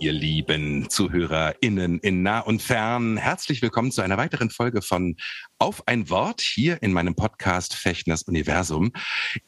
[0.00, 3.18] Ihr lieben ZuhörerInnen in nah und fern.
[3.18, 5.16] Herzlich willkommen zu einer weiteren Folge von
[5.58, 8.92] Auf ein Wort hier in meinem Podcast Fechners Universum.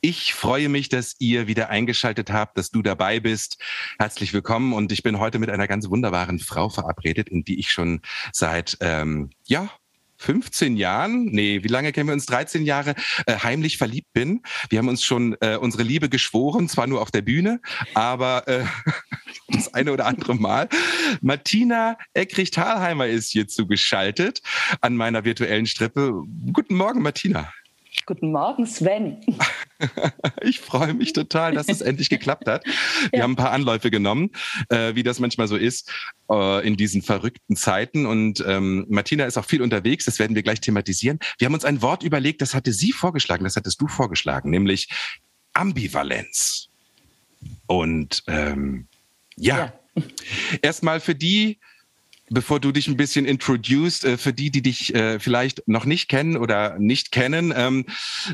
[0.02, 3.62] Ich freue mich, dass ihr wieder eingeschaltet habt, dass du dabei bist.
[3.98, 7.73] Herzlich willkommen und ich bin heute mit einer ganz wunderbaren Frau verabredet, in die ich
[7.73, 9.70] schon seit, ähm, ja,
[10.22, 12.26] 15 Jahren, nee, wie lange kennen wir uns?
[12.26, 12.94] 13 Jahre
[13.26, 14.42] äh, heimlich verliebt bin.
[14.70, 17.60] Wir haben uns schon äh, unsere Liebe geschworen, zwar nur auf der Bühne,
[17.94, 18.64] aber äh,
[19.48, 20.68] das eine oder andere Mal.
[21.20, 24.41] Martina Eckrich-Thalheimer ist hier zugeschaltet
[24.80, 26.12] an meiner virtuellen Strippe.
[26.52, 27.52] Guten Morgen, Martina.
[28.06, 29.18] Guten Morgen, Sven.
[30.42, 32.64] Ich freue mich total, dass es endlich geklappt hat.
[33.10, 33.22] Wir Ja.
[33.24, 34.30] haben ein paar Anläufe genommen,
[34.68, 35.90] äh, wie das manchmal so ist
[36.30, 38.06] äh, in diesen verrückten Zeiten.
[38.06, 41.18] Und ähm, Martina ist auch viel unterwegs, das werden wir gleich thematisieren.
[41.38, 44.88] Wir haben uns ein Wort überlegt, das hatte sie vorgeschlagen, das hattest du vorgeschlagen, nämlich
[45.52, 46.68] Ambivalenz.
[47.66, 48.86] Und ähm,
[49.36, 49.72] ja,
[50.62, 51.58] erstmal für die,
[52.33, 56.08] bevor du dich ein bisschen introduced, äh, für die, die dich äh, vielleicht noch nicht
[56.08, 57.86] kennen oder nicht kennen, ähm,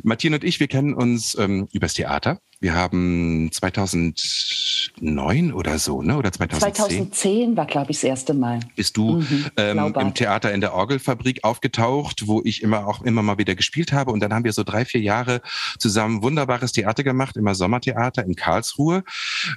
[0.02, 2.40] Martin und ich, wir kennen uns ähm, übers Theater.
[2.60, 6.16] Wir haben 2009 oder so, ne?
[6.16, 8.58] Oder 2010, 2010 war, glaube ich, das erste Mal.
[8.74, 13.22] bist du Mhm, ähm, im Theater in der Orgelfabrik aufgetaucht, wo ich immer auch immer
[13.22, 14.10] mal wieder gespielt habe.
[14.10, 15.40] Und dann haben wir so drei, vier Jahre
[15.78, 19.04] zusammen wunderbares Theater gemacht, immer Sommertheater in Karlsruhe.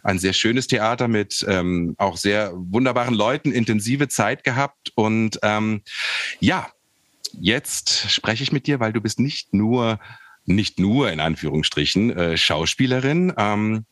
[0.03, 4.91] Ein sehr schönes Theater mit ähm, auch sehr wunderbaren Leuten, intensive Zeit gehabt.
[4.93, 5.81] Und ähm,
[6.39, 6.67] ja,
[7.33, 9.97] jetzt spreche ich mit dir, weil du bist nicht nur
[10.55, 13.33] nicht nur in Anführungsstrichen äh, Schauspielerin.
[13.37, 13.85] Ähm,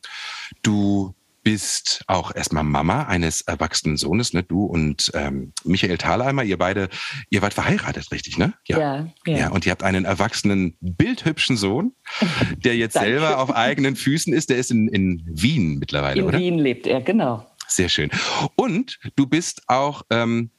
[0.62, 4.44] du bist auch erstmal Mama eines erwachsenen Sohnes, ne?
[4.44, 6.90] Du und ähm, Michael Thalheimer, ihr beide,
[7.30, 8.53] ihr wart verheiratet, richtig, ne?
[8.68, 8.80] Ja,
[9.25, 9.38] ja.
[9.38, 11.94] Ja, und ihr habt einen erwachsenen, bildhübschen Sohn,
[12.58, 14.50] der jetzt selber auf eigenen Füßen ist.
[14.50, 16.40] Der ist in, in Wien mittlerweile, In oder?
[16.40, 17.46] Wien lebt er, genau.
[17.68, 18.09] Sehr schön.
[18.56, 20.52] Und du bist auch, ähm,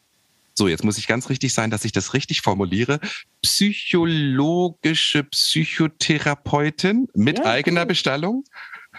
[0.60, 3.00] so jetzt muss ich ganz richtig sein, dass ich das richtig formuliere,
[3.40, 7.88] psychologische Psychotherapeutin mit Ja, eigener gut.
[7.88, 8.44] Bestallung.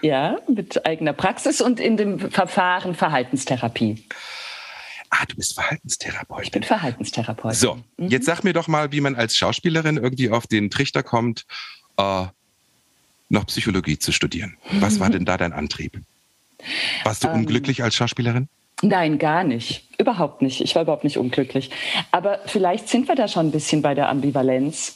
[0.01, 4.03] Ja, mit eigener Praxis und in dem Verfahren Verhaltenstherapie.
[5.11, 6.45] Ah, du bist Verhaltenstherapeutin.
[6.45, 7.59] Ich bin Verhaltenstherapeutin.
[7.59, 8.07] So, Mhm.
[8.07, 11.45] jetzt sag mir doch mal, wie man als Schauspielerin irgendwie auf den Trichter kommt,
[11.97, 12.25] äh,
[13.29, 14.57] noch Psychologie zu studieren.
[14.79, 16.01] Was war denn da dein Antrieb?
[17.03, 18.47] Warst du Ähm, unglücklich als Schauspielerin?
[18.81, 19.87] Nein, gar nicht.
[19.99, 20.61] Überhaupt nicht.
[20.61, 21.69] Ich war überhaupt nicht unglücklich.
[22.11, 24.95] Aber vielleicht sind wir da schon ein bisschen bei der Ambivalenz.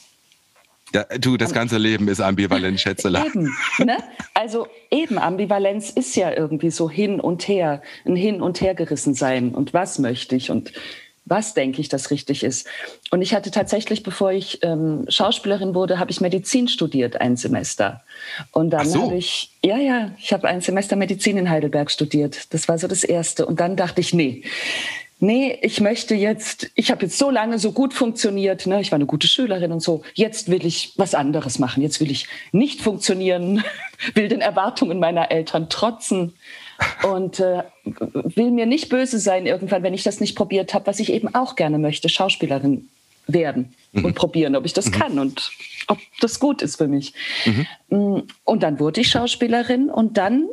[0.94, 3.24] Ja, du, das ganze Leben ist ambivalent, Schätzele.
[3.26, 3.98] Eben, ne?
[4.34, 9.54] Also eben, Ambivalenz ist ja irgendwie so hin und her, ein Hin- und Hergerissen sein.
[9.54, 10.72] Und was möchte ich und
[11.26, 12.66] was denke ich, das richtig ist.
[13.10, 18.02] Und ich hatte tatsächlich, bevor ich ähm, Schauspielerin wurde, habe ich Medizin studiert, ein Semester.
[18.52, 19.02] Und dann so.
[19.02, 22.54] habe ich, ja, ja, ich habe ein Semester Medizin in Heidelberg studiert.
[22.54, 23.44] Das war so das Erste.
[23.44, 24.44] Und dann dachte ich, nee,
[25.18, 28.80] nee, ich möchte jetzt, ich habe jetzt so lange so gut funktioniert, ne?
[28.80, 32.10] ich war eine gute Schülerin und so, jetzt will ich was anderes machen, jetzt will
[32.10, 33.64] ich nicht funktionieren,
[34.14, 36.34] will den Erwartungen meiner Eltern trotzen
[37.02, 41.00] und äh, will mir nicht böse sein irgendwann, wenn ich das nicht probiert habe, was
[41.00, 42.88] ich eben auch gerne möchte, Schauspielerin
[43.26, 45.50] werden und probieren, ob ich das kann und
[45.88, 47.12] ob das gut ist für mich.
[47.88, 50.46] Mm, Und dann wurde ich Schauspielerin und dann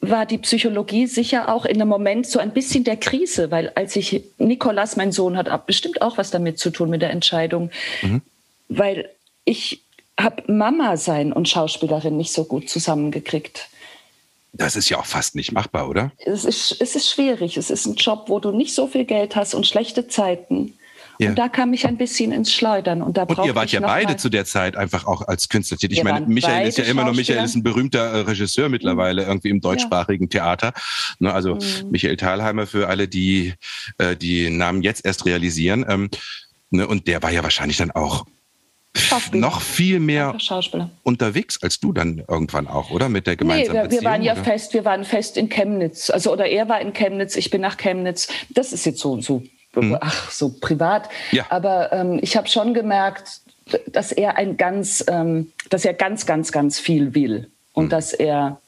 [0.00, 3.96] war die Psychologie sicher auch in einem Moment so ein bisschen der Krise, weil als
[3.96, 7.70] ich Nikolas, mein Sohn, hat bestimmt auch was damit zu tun mit der Entscheidung,
[8.68, 9.10] weil
[9.44, 9.82] ich
[10.18, 13.68] habe Mama sein und Schauspielerin nicht so gut zusammengekriegt.
[14.52, 16.12] Das ist ja auch fast nicht machbar, oder?
[16.18, 17.56] Es ist, es ist schwierig.
[17.56, 20.74] Es ist ein Job, wo du nicht so viel Geld hast und schlechte Zeiten.
[21.20, 21.28] Ja.
[21.28, 23.02] Und da kam ich ein bisschen ins Schleudern.
[23.02, 25.98] Und, da Und ihr wart ja beide zu der Zeit einfach auch als Künstler tätig.
[25.98, 29.50] Ich meine, Michael ist ja immer noch, Michael ist ein berühmter äh, Regisseur mittlerweile irgendwie
[29.50, 30.72] im deutschsprachigen Theater.
[31.18, 31.90] Ne, also Mhm.
[31.90, 33.52] Michael Thalheimer für alle, die
[33.98, 35.84] äh, die Namen jetzt erst realisieren.
[35.86, 36.08] Ähm,
[36.70, 38.24] ne, und der war ja wahrscheinlich dann auch.
[39.32, 40.36] Noch viel mehr
[41.02, 43.08] unterwegs als du dann irgendwann auch, oder?
[43.08, 44.44] Mit der Nee, gemeinsamen wir, wir Beziehung, waren ja oder?
[44.44, 46.10] fest, wir waren fest in Chemnitz.
[46.10, 48.28] Also oder er war in Chemnitz, ich bin nach Chemnitz.
[48.50, 49.42] Das ist jetzt so, so
[50.00, 51.08] ach, so privat.
[51.30, 51.36] Mhm.
[51.38, 51.46] Ja.
[51.50, 53.40] Aber ähm, ich habe schon gemerkt,
[53.86, 57.48] dass er ein ganz, ähm, dass er ganz, ganz, ganz viel will.
[57.72, 57.90] Und Mhm.
[57.90, 58.60] dass er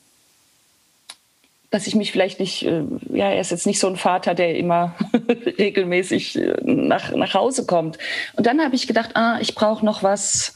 [1.73, 4.57] dass ich mich vielleicht nicht, äh, ja, er ist jetzt nicht so ein Vater, der
[4.57, 4.95] immer
[5.59, 7.99] regelmäßig äh, nach, nach Hause kommt.
[8.35, 10.55] Und dann habe ich gedacht, ah, ich brauche noch was,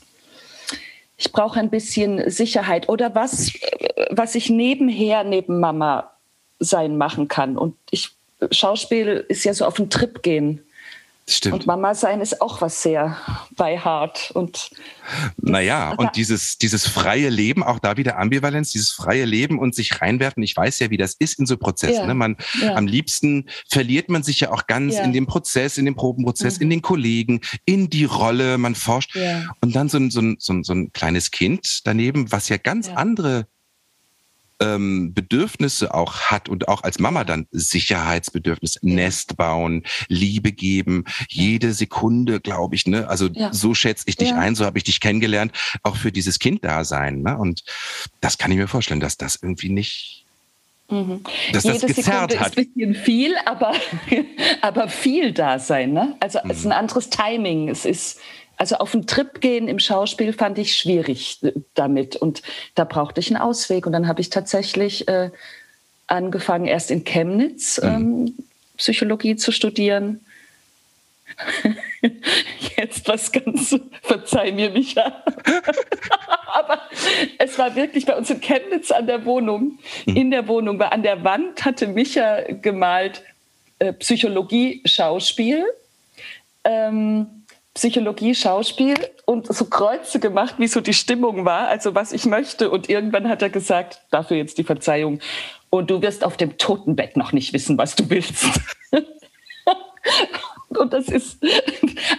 [1.16, 3.50] ich brauche ein bisschen Sicherheit oder was,
[4.10, 6.12] was ich nebenher neben Mama
[6.58, 7.56] sein machen kann.
[7.56, 8.10] Und ich,
[8.50, 10.65] Schauspiel ist ja so auf den Trip gehen.
[11.28, 11.54] Stimmt.
[11.54, 13.16] Und Mama sein ist auch was sehr
[13.56, 14.30] bei hart.
[14.32, 14.70] Und
[15.38, 20.00] naja, und dieses, dieses freie Leben, auch da wieder Ambivalenz, dieses freie Leben und sich
[20.00, 20.44] reinwerfen.
[20.44, 22.02] Ich weiß ja, wie das ist in so Prozessen.
[22.02, 22.06] Ja.
[22.06, 22.14] Ne?
[22.14, 22.76] Man, ja.
[22.76, 25.02] Am liebsten verliert man sich ja auch ganz ja.
[25.02, 26.62] in dem Prozess, in dem Probenprozess, mhm.
[26.62, 28.56] in den Kollegen, in die Rolle.
[28.56, 29.16] Man forscht.
[29.60, 32.56] Und dann so ein, so, ein, so, ein, so ein kleines Kind daneben, was ja
[32.56, 33.48] ganz andere
[34.60, 41.72] ähm, Bedürfnisse auch hat und auch als Mama dann Sicherheitsbedürfnis, Nest bauen, Liebe geben, jede
[41.72, 43.08] Sekunde, glaube ich, ne?
[43.08, 43.52] Also ja.
[43.52, 44.38] so schätze ich dich ja.
[44.38, 47.22] ein, so habe ich dich kennengelernt, auch für dieses Kind da sein.
[47.22, 47.36] Ne?
[47.36, 47.64] Und
[48.20, 50.22] das kann ich mir vorstellen, dass das irgendwie nicht
[50.88, 51.22] Mhm.
[51.52, 52.52] Dass Jede das gezerrt Sekunde hat.
[52.52, 53.72] ist ein bisschen viel, aber,
[54.60, 55.92] aber viel da sein.
[55.92, 56.16] Ne?
[56.20, 56.50] Also mhm.
[56.50, 57.68] es ist ein anderes Timing.
[57.68, 58.20] Es ist
[58.56, 62.42] also auf einen Trip gehen im Schauspiel fand ich schwierig äh, damit und
[62.74, 65.30] da brauchte ich einen Ausweg und dann habe ich tatsächlich äh,
[66.06, 67.88] angefangen erst in Chemnitz mhm.
[67.88, 68.34] ähm,
[68.76, 70.20] Psychologie zu studieren.
[72.76, 75.22] Jetzt was ganz, verzeih mir Micha.
[76.52, 76.80] Aber
[77.38, 80.16] es war wirklich bei uns in Chemnitz an der Wohnung, mhm.
[80.16, 83.22] in der Wohnung, weil an der Wand hatte Micha gemalt
[83.78, 85.64] äh, Psychologie, Schauspiel.
[86.64, 87.44] Ähm,
[87.76, 88.96] Psychologie, Schauspiel
[89.26, 92.70] und so Kreuze gemacht, wie so die Stimmung war, also was ich möchte.
[92.70, 95.20] Und irgendwann hat er gesagt, dafür jetzt die Verzeihung.
[95.68, 98.46] Und du wirst auf dem Totenbett noch nicht wissen, was du willst.
[100.68, 101.44] und das ist,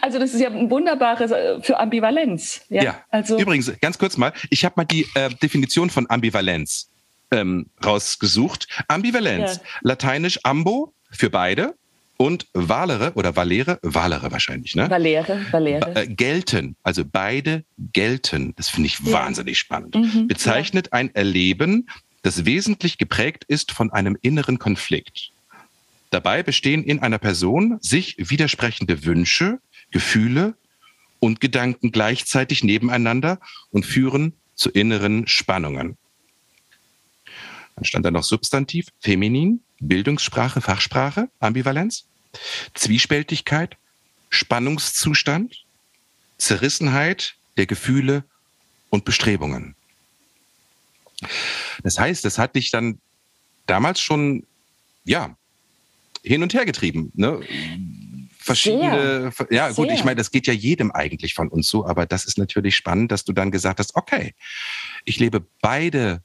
[0.01, 2.61] also das ist ja ein wunderbares äh, für Ambivalenz.
[2.69, 3.03] Ja, ja.
[3.09, 6.91] also übrigens, ganz kurz mal, ich habe mal die äh, Definition von Ambivalenz
[7.31, 8.67] ähm, rausgesucht.
[8.87, 9.61] Ambivalenz, ja.
[9.81, 11.73] lateinisch ambo für beide
[12.17, 14.89] und Valere oder Valere, Valere wahrscheinlich, ne?
[14.89, 15.95] Valere, Valere.
[15.95, 18.53] Äh, gelten, also beide gelten.
[18.55, 19.11] Das finde ich ja.
[19.11, 19.95] wahnsinnig spannend.
[19.95, 20.93] Mhm, Bezeichnet ja.
[20.93, 21.87] ein Erleben,
[22.23, 25.31] das wesentlich geprägt ist von einem inneren Konflikt.
[26.09, 29.59] Dabei bestehen in einer Person sich widersprechende Wünsche,
[29.91, 30.55] Gefühle
[31.19, 33.39] und Gedanken gleichzeitig nebeneinander
[33.69, 35.97] und führen zu inneren Spannungen.
[37.75, 42.05] Dann stand da noch Substantiv, feminin, Bildungssprache, Fachsprache, Ambivalenz,
[42.73, 43.77] Zwiespältigkeit,
[44.29, 45.63] Spannungszustand,
[46.37, 48.23] Zerrissenheit der Gefühle
[48.89, 49.75] und Bestrebungen.
[51.83, 52.99] Das heißt, das hat dich dann
[53.65, 54.45] damals schon,
[55.03, 55.35] ja,
[56.23, 57.11] hin und her getrieben.
[57.15, 57.41] Ne?
[58.37, 59.47] Verschiedene, Sehr.
[59.49, 59.95] ja gut, Sehr.
[59.95, 63.11] ich meine, das geht ja jedem eigentlich von uns so, aber das ist natürlich spannend,
[63.11, 64.33] dass du dann gesagt hast, okay,
[65.05, 66.21] ich lebe beide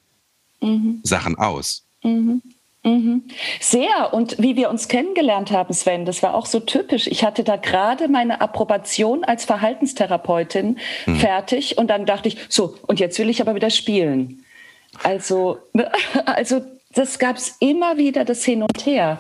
[0.60, 1.00] mhm.
[1.02, 1.84] Sachen aus.
[2.04, 2.43] Mhm.
[2.84, 3.25] Mhm.
[3.61, 4.12] Sehr.
[4.12, 7.06] Und wie wir uns kennengelernt haben, Sven, das war auch so typisch.
[7.06, 11.17] Ich hatte da gerade meine Approbation als Verhaltenstherapeutin mhm.
[11.17, 14.44] fertig und dann dachte ich, so, und jetzt will ich aber wieder spielen.
[15.02, 15.58] Also,
[16.26, 16.62] also
[16.94, 19.19] das gab es immer wieder, das Hin und Her.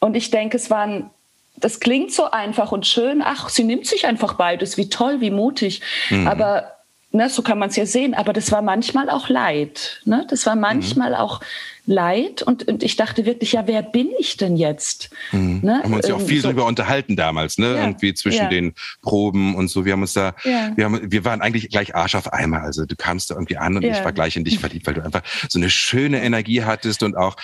[0.00, 1.10] Und ich denke, es waren
[1.58, 3.22] das klingt so einfach und schön.
[3.24, 4.76] Ach, sie nimmt sich einfach beides.
[4.76, 5.80] Wie toll, wie mutig.
[6.10, 6.26] Mhm.
[6.26, 6.72] Aber
[7.12, 8.14] ne, so kann man es ja sehen.
[8.14, 10.00] Aber das war manchmal auch Leid.
[10.04, 10.26] Ne?
[10.28, 10.60] Das war mhm.
[10.60, 11.16] manchmal mhm.
[11.16, 11.40] auch
[11.86, 15.10] Leid und, und ich dachte wirklich, ja, wer bin ich denn jetzt?
[15.30, 15.60] Mhm.
[15.62, 15.80] Ne?
[15.82, 16.48] Haben wir uns ja auch viel so.
[16.48, 17.74] drüber unterhalten damals, ne?
[17.74, 17.80] Ja.
[17.82, 18.48] Irgendwie zwischen ja.
[18.48, 19.84] den Proben und so.
[19.84, 20.72] Wir haben uns da, ja.
[20.74, 22.62] wir, haben, wir waren eigentlich gleich Arsch auf Eimer.
[22.62, 25.04] Also du kamst da irgendwie an und ich war gleich in dich verliebt, weil du
[25.04, 27.36] einfach so eine schöne Energie hattest und auch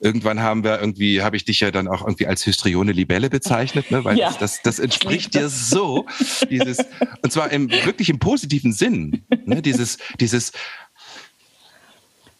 [0.00, 3.90] irgendwann haben wir irgendwie, habe ich dich ja dann auch irgendwie als Hystrione Libelle bezeichnet,
[3.90, 4.04] ne?
[4.04, 6.06] Weil das, das, das entspricht dir so,
[6.50, 6.78] dieses,
[7.22, 9.60] und zwar im wirklich im positiven Sinn, ne?
[9.60, 10.52] Dieses, dieses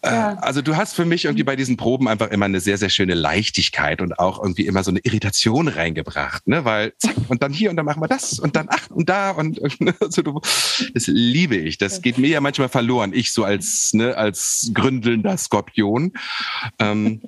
[0.04, 0.32] ja.
[0.32, 2.88] Äh, also du hast für mich irgendwie bei diesen Proben einfach immer eine sehr, sehr
[2.88, 6.64] schöne Leichtigkeit und auch irgendwie immer so eine Irritation reingebracht, ne?
[6.64, 9.30] Weil zack, und dann hier und dann machen wir das und dann ach und da
[9.30, 9.60] und
[10.00, 10.40] also du,
[10.94, 11.78] das liebe ich.
[11.78, 13.12] Das geht mir ja manchmal verloren.
[13.12, 16.12] Ich so als, ne, als gründelnder Skorpion.
[16.78, 17.20] Ähm,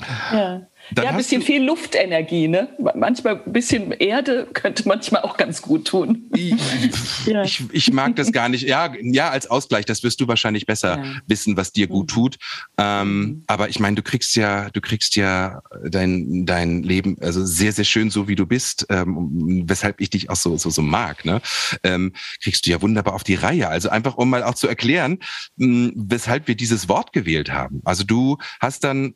[0.32, 0.62] ja.
[0.94, 2.68] Dann ja, ein bisschen viel Luftenergie, ne?
[2.94, 6.30] Manchmal ein bisschen Erde könnte manchmal auch ganz gut tun.
[6.34, 6.54] Ich,
[7.26, 7.42] ja.
[7.44, 8.66] ich, ich, mag das gar nicht.
[8.66, 11.12] Ja, ja, als Ausgleich, das wirst du wahrscheinlich besser ja.
[11.26, 12.14] wissen, was dir gut mhm.
[12.14, 12.38] tut.
[12.78, 13.42] Ähm, mhm.
[13.46, 17.84] Aber ich meine, du kriegst ja, du kriegst ja dein, dein Leben, also sehr, sehr
[17.84, 21.40] schön, so wie du bist, ähm, weshalb ich dich auch so, so, so mag, ne?
[21.84, 23.68] Ähm, kriegst du ja wunderbar auf die Reihe.
[23.68, 25.18] Also einfach, um mal auch zu erklären,
[25.56, 27.80] mh, weshalb wir dieses Wort gewählt haben.
[27.84, 29.14] Also du hast dann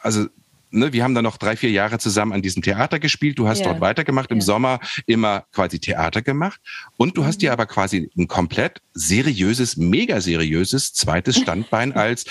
[0.00, 0.26] also
[0.70, 3.38] ne, wir haben dann noch drei, vier Jahre zusammen an diesem Theater gespielt.
[3.38, 3.66] Du hast Ja.
[3.66, 4.44] dort weitergemacht, im Ja.
[4.44, 6.60] Sommer immer quasi Theater gemacht.
[6.96, 7.40] Und du hast Mhm.
[7.40, 12.24] dir aber quasi ein komplett seriöses, mega seriöses zweites Standbein als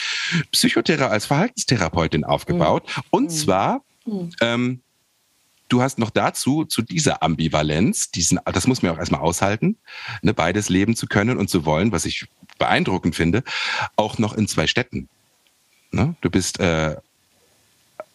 [0.51, 2.89] Psychothera, als Verhaltenstherapeutin aufgebaut.
[3.09, 3.29] Und Mhm.
[3.29, 4.31] zwar, Mhm.
[4.41, 4.81] ähm,
[5.67, 9.77] du hast noch dazu, zu dieser Ambivalenz, diesen, das muss man auch erstmal aushalten,
[10.21, 12.25] ne, beides leben zu können und zu wollen, was ich
[12.57, 13.43] beeindruckend finde,
[13.95, 15.07] auch noch in zwei Städten.
[15.91, 16.15] Ne?
[16.21, 16.95] Du bist äh,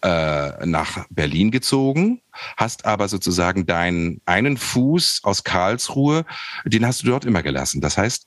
[0.04, 2.20] äh, nach Berlin gezogen,
[2.56, 6.26] hast aber sozusagen deinen einen Fuß aus Karlsruhe,
[6.66, 7.80] den hast du dort immer gelassen.
[7.80, 8.26] Das heißt,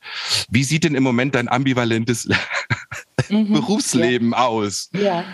[0.50, 2.27] wie sieht denn im Moment dein ambivalentes
[3.29, 3.53] Mhm.
[3.53, 4.89] Berufsleben aus?
[4.93, 5.25] Ja,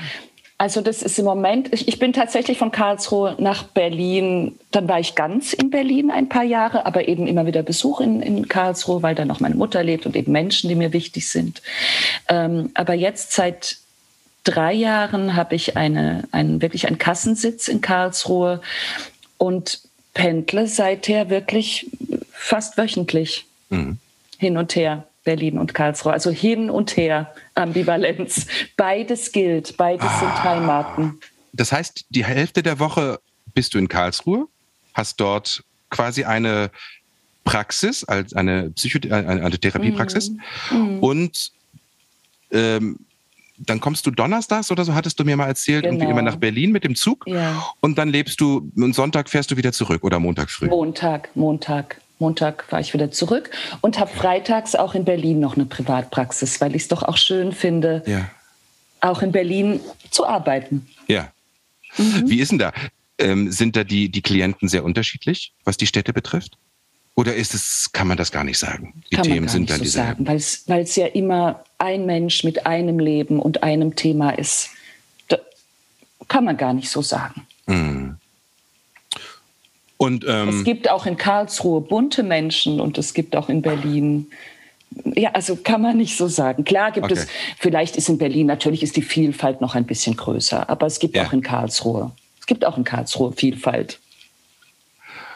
[0.57, 4.99] also das ist im Moment, ich, ich bin tatsächlich von Karlsruhe nach Berlin, dann war
[4.99, 9.03] ich ganz in Berlin ein paar Jahre, aber eben immer wieder Besuch in, in Karlsruhe,
[9.03, 11.61] weil da noch meine Mutter lebt und eben Menschen, die mir wichtig sind.
[12.29, 13.77] Ähm, aber jetzt seit
[14.43, 18.61] drei Jahren habe ich eine, einen, wirklich einen Kassensitz in Karlsruhe
[19.37, 19.81] und
[20.13, 21.89] pendle seither wirklich
[22.31, 23.97] fast wöchentlich Mhm.
[24.37, 25.07] hin und her.
[25.23, 28.45] Berlin und Karlsruhe, also hin und her, Ambivalenz.
[28.75, 31.19] Beides gilt, beides sind Heimaten.
[31.53, 33.21] Das heißt, die Hälfte der Woche
[33.53, 34.47] bist du in Karlsruhe,
[34.93, 36.71] hast dort quasi eine
[37.45, 40.31] Praxis, als eine, Psycho eine, eine Therapiepraxis
[40.71, 40.99] Mhm.
[40.99, 41.51] und
[42.51, 42.99] ähm,
[43.57, 46.11] dann kommst du donnerstags oder so, hattest du mir mal erzählt, irgendwie Genau.
[46.11, 47.63] immer nach Berlin mit dem Zug Ja.
[47.81, 50.67] und dann lebst du, und Sonntag fährst du wieder zurück oder Montag früh.
[50.67, 55.65] Montag, Montag, Montag war ich wieder zurück und habe freitags auch in Berlin noch eine
[55.65, 58.29] Privatpraxis, weil ich es doch auch schön finde, Ja,
[59.01, 59.79] auch in Berlin
[60.09, 60.87] zu arbeiten.
[61.07, 61.31] ja.
[61.97, 62.27] Mhm.
[62.29, 62.71] Wie ist denn da?
[63.19, 66.57] Ähm, sind da die, die Klienten sehr unterschiedlich, was die Städte betrifft?
[67.15, 69.03] Oder ist es, kann man das gar nicht sagen?
[69.11, 70.25] Die Kann Themen man gar sind nicht dann so dieselben.
[70.25, 74.69] sagen, weil es ja immer ein Mensch mit einem Leben und einem Thema ist.
[75.27, 75.37] Da
[76.27, 77.45] kann man gar nicht so sagen.
[77.67, 78.17] Mhm.
[79.97, 84.27] Und ähm, Es gibt auch in Karlsruhe bunte Menschen und es gibt auch in Berlin.
[85.15, 86.65] Ja, also kann man nicht so sagen.
[86.65, 87.13] Klar gibt Okay.
[87.15, 87.27] es,
[87.59, 91.15] vielleicht ist in Berlin, natürlich ist die Vielfalt noch ein bisschen größer, aber es gibt
[91.15, 91.25] Ja.
[91.27, 92.11] auch in Karlsruhe.
[92.39, 93.99] Es gibt auch in Karlsruhe Vielfalt.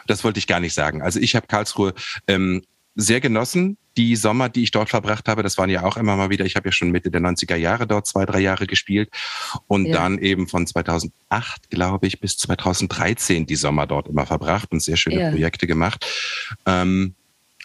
[0.08, 1.02] Das wollte ich gar nicht sagen.
[1.02, 1.94] Also ich habe Karlsruhe
[2.26, 2.62] ähm,
[2.94, 3.78] sehr genossen.
[3.96, 6.56] Die Sommer, die ich dort verbracht habe, das waren ja auch immer mal wieder, ich
[6.56, 9.08] habe ja schon Mitte der 90er Jahre dort zwei, drei Jahre gespielt
[9.66, 9.94] und Ja.
[9.94, 14.96] dann eben von 2008, glaube ich, bis 2013 die Sommer dort immer verbracht und sehr
[14.96, 15.30] schöne Ja.
[15.30, 16.04] Projekte gemacht.
[16.66, 17.14] Ähm,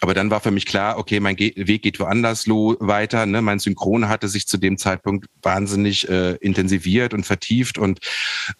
[0.04, 3.24] aber dann war für mich klar, okay, mein Ge Weg geht woanders weiter.
[3.24, 3.40] Ne?
[3.40, 7.78] Mein Synchron hatte sich zu dem Zeitpunkt wahnsinnig äh, intensiviert und vertieft.
[7.78, 8.00] Und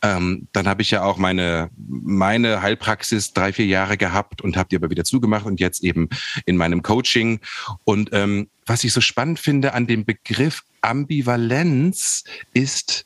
[0.00, 4.70] ähm, dann habe ich ja auch meine, meine Heilpraxis drei, vier Jahre gehabt und habe
[4.70, 6.08] die aber wieder zugemacht und jetzt eben
[6.46, 7.40] in meinem Coaching.
[7.84, 12.24] Und ähm, was ich so spannend finde an dem Begriff Ambivalenz
[12.54, 13.04] ist,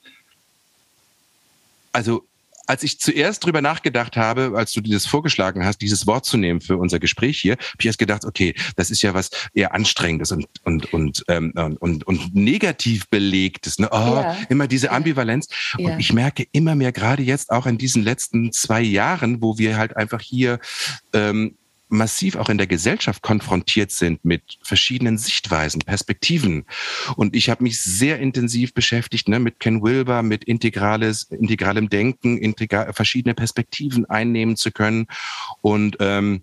[1.90, 2.27] also
[2.68, 6.36] als ich zuerst drüber nachgedacht habe, als du dir das vorgeschlagen hast, dieses Wort zu
[6.36, 9.74] nehmen für unser Gespräch hier, habe ich erst gedacht, okay, das ist ja was eher
[9.74, 13.88] anstrengendes und und und ähm, und, und negativ belegtes, ne?
[13.90, 14.36] Oh, Ja.
[14.48, 14.88] immer diese.
[14.98, 15.48] Ambivalenz.
[15.76, 15.90] Ja.
[15.90, 19.76] Und ich merke immer mehr, gerade jetzt auch in diesen letzten zwei Jahren, wo wir
[19.76, 20.58] halt einfach hier
[21.12, 21.56] ähm,
[21.88, 26.64] massiv auch in der Gesellschaft konfrontiert sind mit verschiedenen Sichtweisen, Perspektiven.
[27.16, 32.38] Und ich habe mich sehr intensiv beschäftigt ne, mit Ken Wilber, mit integrales, integralem Denken,
[32.38, 35.06] integra verschiedene Perspektiven einnehmen zu können
[35.60, 36.42] und ähm,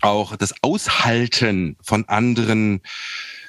[0.00, 2.80] auch das Aushalten von anderen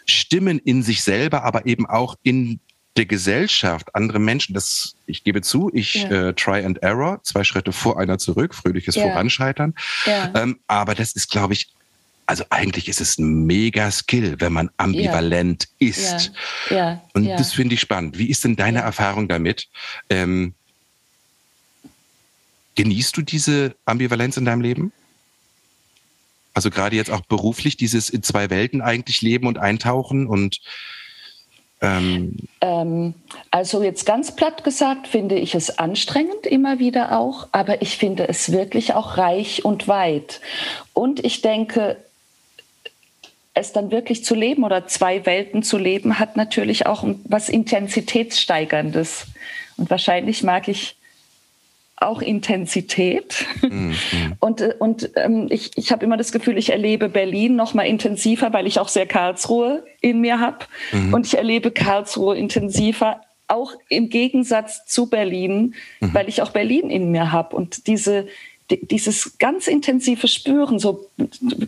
[0.06, 2.60] Stimmen in sich selber, aber eben auch in
[2.98, 6.30] der Gesellschaft, andere Menschen, das, ich gebe zu, ich Ja.
[6.30, 9.04] äh, try and error, zwei Schritte vor, einer zurück, fröhliches Ja.
[9.04, 9.74] Voranscheitern.
[10.06, 10.32] Ja.
[10.36, 11.68] Ähm, aber das ist, glaube ich,
[12.26, 16.32] also eigentlich ist es ein mega Skill, wenn man ambivalent ist.
[16.72, 18.18] Ja, Und das finde ich spannend.
[18.18, 18.80] Wie ist denn deine.
[18.80, 19.68] Erfahrung damit?
[20.10, 20.54] Ähm,
[22.76, 24.92] genießt du diese Ambivalenz in deinem Leben?
[26.54, 30.62] Also gerade jetzt auch beruflich, dieses in zwei Welten eigentlich leben und eintauchen und
[31.82, 33.14] ähm, Ähm,
[33.52, 38.28] also jetzt ganz platt gesagt finde ich es anstrengend immer wieder auch, aber ich finde
[38.28, 40.42] es wirklich auch reich und weit.
[40.94, 41.98] Und ich denke,
[43.54, 49.28] es dann wirklich zu leben oder zwei Welten zu leben, hat natürlich auch was Intensitätssteigerndes.
[49.78, 50.98] Und wahrscheinlich mag ich
[51.98, 53.46] auch Intensität.
[53.62, 53.94] Mhm.
[54.40, 57.84] Und, äh, und ähm, ich, ich habe immer das Gefühl, ich erlebe Berlin noch mal
[57.84, 60.60] intensiver, weil ich auch sehr Karlsruhe in mir habe.
[61.14, 67.12] Und ich erlebe Karlsruhe intensiver, auch im Gegensatz zu Berlin, weil ich auch Berlin in
[67.12, 67.56] mir habe.
[67.56, 68.28] Und diese,
[68.72, 71.08] di- dieses ganz intensive Spüren, so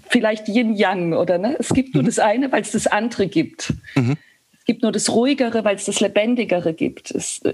[0.09, 1.55] vielleicht Yin-Yang oder ne?
[1.59, 3.73] Es gibt nur das eine, weil es das andere gibt.
[3.95, 7.11] Es gibt nur das Ruhigere, weil es das Lebendigere gibt.
[7.11, 7.53] Es, äh,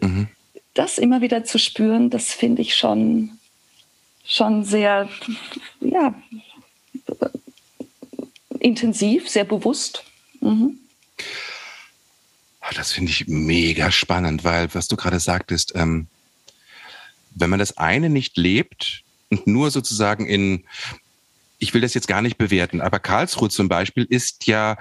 [0.73, 3.37] das immer wieder zu spüren, das finde ich schon,
[4.25, 5.09] schon sehr,
[5.79, 6.13] ja,
[8.59, 10.03] intensiv, sehr bewusst.
[10.39, 10.79] Mhm.
[12.75, 16.07] Das finde ich mega spannend, weil was du gerade sagtest, ähm,
[17.35, 20.63] wenn man das eine nicht lebt und nur sozusagen in
[21.63, 24.77] ich will das jetzt gar nicht bewerten, aber Karlsruhe zum Beispiel ist ja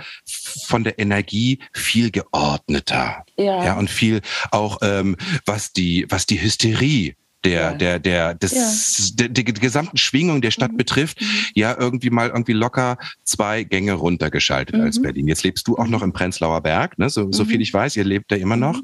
[0.66, 3.24] von der Energie viel geordneter.
[3.36, 3.64] Ja.
[3.64, 4.20] ja und viel
[4.50, 9.14] auch, ähm, was die, was die Hysterie der, der, der, des, ja.
[9.14, 10.76] der, der, gesamten Schwingung der Stadt mhm.
[10.76, 11.26] betrifft, mhm.
[11.54, 14.82] ja irgendwie mal irgendwie locker zwei Gänge runtergeschaltet mhm.
[14.82, 15.28] als Berlin.
[15.28, 17.10] Jetzt lebst du auch noch im Prenzlauer Berg, ne?
[17.10, 17.62] so, so viel mhm.
[17.62, 18.76] ich weiß, ihr lebt da immer noch.
[18.76, 18.82] Mhm.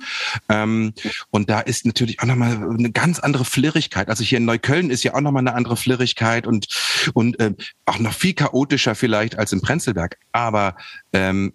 [0.49, 0.93] Ähm,
[1.31, 4.09] und da ist natürlich auch nochmal eine ganz andere Flirrigkeit.
[4.09, 6.67] Also hier in Neukölln ist ja auch nochmal eine andere Flirrigkeit und,
[7.15, 10.19] und ähm, auch noch viel chaotischer vielleicht als im Prenzlberg.
[10.33, 10.77] Aber
[11.13, 11.53] ähm,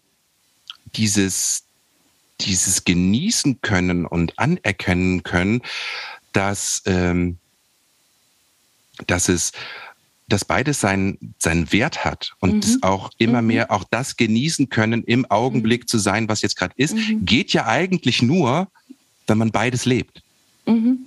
[0.95, 1.63] dieses,
[2.41, 5.61] dieses genießen können und anerkennen können,
[6.33, 7.37] dass, ähm,
[9.07, 9.51] dass es
[10.29, 12.77] dass beides seinen, seinen Wert hat und mhm.
[12.81, 13.47] auch immer mhm.
[13.47, 15.87] mehr auch das genießen können, im Augenblick mhm.
[15.87, 17.25] zu sein, was jetzt gerade ist, mhm.
[17.25, 18.67] geht ja eigentlich nur,
[19.27, 20.23] wenn man beides lebt.
[20.65, 21.05] Mhm.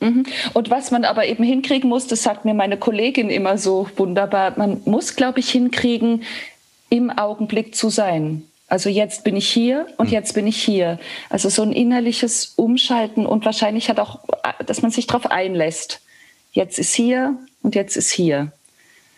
[0.00, 0.26] Mhm.
[0.52, 4.56] Und was man aber eben hinkriegen muss, das sagt mir meine Kollegin immer so wunderbar,
[4.56, 6.22] man muss, glaube ich, hinkriegen,
[6.90, 8.44] im Augenblick zu sein.
[8.68, 10.12] Also jetzt bin ich hier und hm.
[10.12, 10.98] jetzt bin ich hier.
[11.30, 14.20] Also so ein innerliches Umschalten und wahrscheinlich hat auch,
[14.66, 16.00] dass man sich darauf einlässt.
[16.52, 18.52] Jetzt ist hier und jetzt ist hier.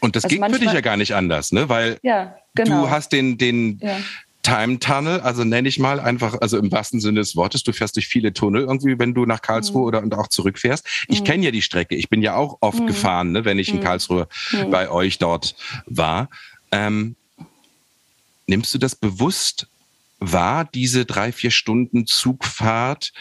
[0.01, 1.69] Und das also geht für dich ja gar nicht anders, ne?
[1.69, 2.83] Weil ja, genau.
[2.83, 3.99] du hast den, den ja.
[4.43, 7.97] Time Tunnel, also nenne ich mal einfach, also im wahrsten Sinne des Wortes, du fährst
[7.97, 9.87] durch viele Tunnel irgendwie, wenn du nach Karlsruhe mhm.
[9.87, 10.87] oder und auch zurückfährst.
[11.09, 11.25] Ich mhm.
[11.25, 12.87] kenne ja die Strecke, ich bin ja auch oft mhm.
[12.87, 13.83] gefahren, ne, wenn ich in mhm.
[13.83, 14.71] Karlsruhe mhm.
[14.71, 15.55] bei euch dort
[15.87, 16.31] war.
[16.73, 17.17] Ähm,
[18.51, 19.69] Nimmst du das bewusst
[20.19, 23.13] wahr, diese drei, vier Stunden Zugfahrt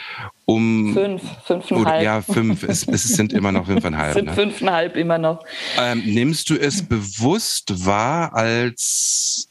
[0.45, 0.93] um...
[0.95, 1.88] Fünf, fünfeinhalb.
[1.88, 2.63] Oder, ja, fünf.
[2.63, 4.15] es, es sind immer noch fünfeinhalb.
[4.15, 4.33] sind ne?
[4.33, 5.45] fünfeinhalb immer noch.
[5.77, 9.48] Ähm, nimmst du es bewusst wahr als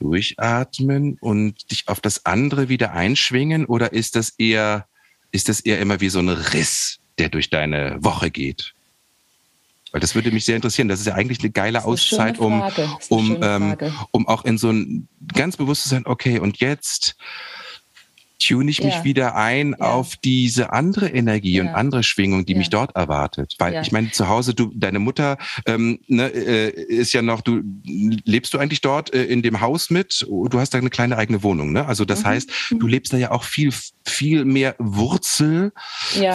[0.00, 4.88] durchatmen und dich auf das andere wieder einschwingen oder ist das eher,
[5.30, 8.74] ist das eher immer wie so ein Riss, der durch deine Woche geht?
[9.92, 10.88] Weil das würde mich sehr interessieren.
[10.88, 12.62] Das ist ja eigentlich eine geile eine Auszeit, um,
[13.08, 13.76] um, ähm,
[14.10, 17.16] um auch in so ein ganz bewusst zu sein, okay, und jetzt
[18.46, 19.04] tune ich mich ja.
[19.04, 19.86] wieder ein ja.
[19.86, 21.62] auf diese andere Energie ja.
[21.62, 23.54] und andere Schwingung, die mich dort erwartet.
[23.58, 27.62] Weil ich meine, zu Hause, du, deine Mutter ähm, ne, äh, ist ja noch, du
[27.84, 30.26] lebst du eigentlich dort äh, in dem Haus mit?
[30.28, 31.86] Du hast da eine kleine eigene Wohnung, ne?
[31.86, 32.26] Also das mhm.
[32.26, 33.72] heißt, du lebst da ja auch viel,
[34.04, 35.72] viel mehr Wurzel,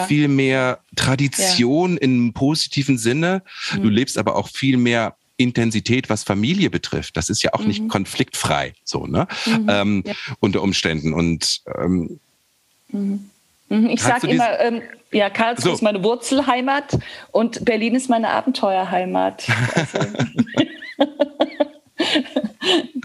[0.06, 3.42] viel mehr Tradition im positiven Sinne.
[3.72, 3.82] Mhm.
[3.82, 7.16] Du lebst aber auch viel mehr Intensität, was Familie betrifft.
[7.16, 7.68] Das ist ja auch mhm.
[7.68, 9.26] nicht konfliktfrei, so, ne?
[9.46, 9.66] Mhm.
[9.70, 10.14] Ähm, ja.
[10.40, 11.14] Unter Umständen.
[11.14, 12.20] Und ähm,
[12.88, 13.30] mhm.
[13.68, 13.88] mhm.
[13.88, 15.74] ich sage immer, ähm, ja, Karlsruhe so.
[15.76, 16.98] ist meine Wurzelheimat
[17.30, 19.46] und Berlin ist meine Abenteuerheimat.
[19.74, 19.98] Also,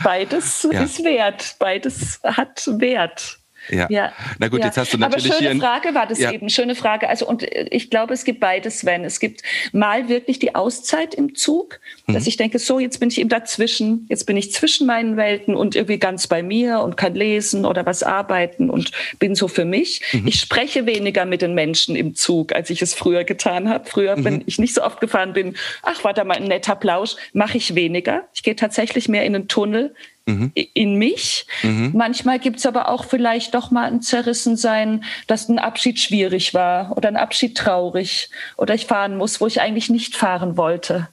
[0.04, 0.84] beides ja.
[0.84, 3.39] ist wert, beides hat Wert.
[3.69, 3.88] Ja.
[3.89, 4.13] ja.
[4.39, 4.65] Na gut, ja.
[4.67, 6.32] jetzt hast du natürlich Aber schöne hier Frage war das ja.
[6.32, 7.10] eben, schöne Frage.
[7.10, 11.36] Also und ich glaube, es gibt beides, wenn es gibt mal wirklich die Auszeit im
[11.36, 12.13] Zug, mhm.
[12.13, 15.56] dass ich denke, so jetzt bin ich eben dazwischen, jetzt bin ich zwischen meinen Welten
[15.56, 19.65] und irgendwie ganz bei mir und kann lesen oder was arbeiten und bin so für
[19.65, 20.02] mich.
[20.12, 20.28] Mhm.
[20.28, 23.89] Ich spreche weniger mit den Menschen im Zug, als ich es früher getan habe.
[23.89, 24.23] Früher, mhm.
[24.26, 27.58] wenn ich nicht so oft gefahren bin, ach, war da mal ein netter Plausch, mache
[27.58, 28.28] ich weniger.
[28.34, 29.93] Ich gehe tatsächlich mehr in den Tunnel,
[30.25, 30.51] mhm.
[30.53, 31.45] in mich.
[31.62, 31.91] Mhm.
[31.93, 36.95] Manchmal gibt es aber auch vielleicht doch mal ein Zerrissensein, dass ein Abschied schwierig war
[36.97, 41.09] oder ein Abschied traurig oder ich fahren muss, wo ich eigentlich nicht fahren wollte.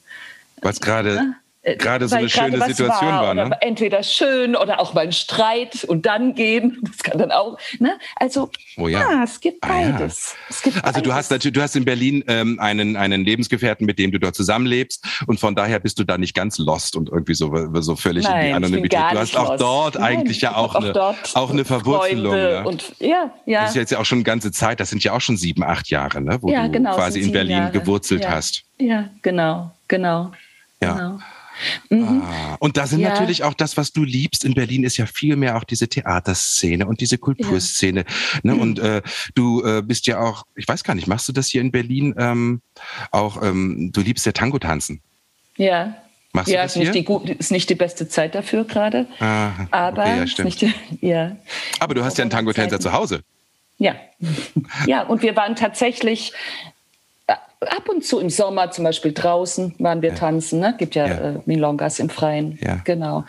[0.61, 3.57] Was gerade gerade so eine schöne Situation war, war ne?
[3.61, 6.79] Entweder schön oder auch mal ein Streit und dann gehen.
[6.91, 7.57] Das kann dann auch.
[7.79, 7.97] Ne?
[8.17, 8.99] Also oh ja.
[8.99, 9.23] ja.
[9.23, 10.35] es gibt beides.
[10.35, 10.45] Ah, ja.
[10.49, 11.03] es gibt also beides.
[11.03, 14.35] du hast natürlich, du hast in Berlin ähm, einen einen Lebensgefährten, mit dem du dort
[14.35, 18.25] zusammenlebst und von daher bist du da nicht ganz lost und irgendwie so so völlig
[18.25, 18.99] Nein, in die Anonymität.
[19.11, 19.61] Du hast auch lost.
[19.61, 22.33] dort Nein, eigentlich ja auch, eine, auch, auch eine Verwurzelung.
[22.33, 22.63] Ne?
[22.65, 23.61] Und, ja, ja.
[23.61, 24.79] Das ist jetzt ja auch schon eine ganze Zeit.
[24.79, 26.37] Das sind ja auch schon sieben, acht Jahre, ne?
[26.41, 27.71] wo ja, du genau, quasi in Berlin Jahre.
[27.71, 28.63] gewurzelt hast.
[28.77, 30.31] Ja, genau, genau.
[30.81, 30.93] Ja.
[30.93, 31.19] Genau.
[31.89, 32.21] Mhm.
[32.23, 33.09] Ah, und da sind ja.
[33.09, 36.85] natürlich auch das, was du liebst in Berlin, ist ja viel mehr auch diese Theaterszene
[36.85, 38.01] und diese Kulturszene.
[38.01, 38.39] Ja.
[38.43, 38.53] Ne?
[38.55, 38.61] Mhm.
[38.61, 39.01] Und äh,
[39.35, 42.13] du äh, bist ja auch, ich weiß gar nicht, machst du das hier in Berlin
[42.17, 42.61] ähm,
[43.11, 45.01] auch, ähm, du liebst ja Tango tanzen.
[45.57, 45.95] Ja.
[46.33, 49.05] Machst ja, du das ist, nicht die, ist nicht die beste Zeit dafür gerade.
[49.19, 50.65] Ah, aber, okay, ja, stimmt.
[51.01, 51.35] Ja.
[51.79, 53.21] aber du hast ja einen Tango-Tänzer zu Hause.
[53.77, 53.95] Ja.
[54.87, 56.31] ja, und wir waren tatsächlich
[57.61, 60.15] ab und zu im Sommer zum Beispiel draußen waren wir ja.
[60.15, 60.59] tanzen.
[60.59, 60.75] Ne?
[60.77, 61.13] Gibt ja, ja.
[61.31, 62.57] Äh, Milongas im Freien.
[62.61, 62.81] Ja.
[62.83, 63.25] Genau.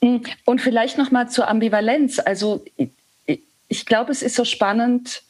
[0.00, 2.18] Mm, und vielleicht noch mal zur Ambivalenz.
[2.18, 5.22] Also ich, ich glaube, es ist so spannend,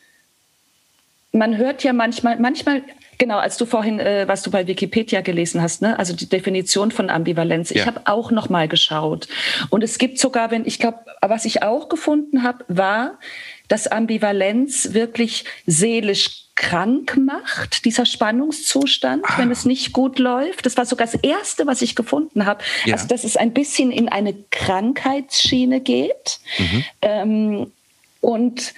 [1.33, 2.83] man hört ja manchmal, manchmal,
[3.19, 6.91] genau, als du vorhin, äh, was du bei Wikipedia gelesen hast, ne, also die Definition
[6.91, 7.71] von Ambivalenz.
[7.71, 7.87] Ich Ja.
[7.87, 9.29] habe auch noch mal geschaut
[9.71, 13.19] und es gibt sogar, wenn ich glaube, was ich auch gefunden habe, war,
[13.69, 19.35] dass Ambivalenz wirklich seelisch krank macht, dieser Spannungszustand, Ah.
[19.39, 20.67] wenn es nicht gut läuft.
[20.67, 22.65] Das war sogar das Erste, was ich gefunden habe.
[22.85, 22.95] Ja.
[22.95, 26.41] Also, dass es ein bisschen in eine Krankheitsschiene geht.
[26.59, 26.85] Mhm.
[27.03, 27.73] Ähm,
[28.21, 28.75] und,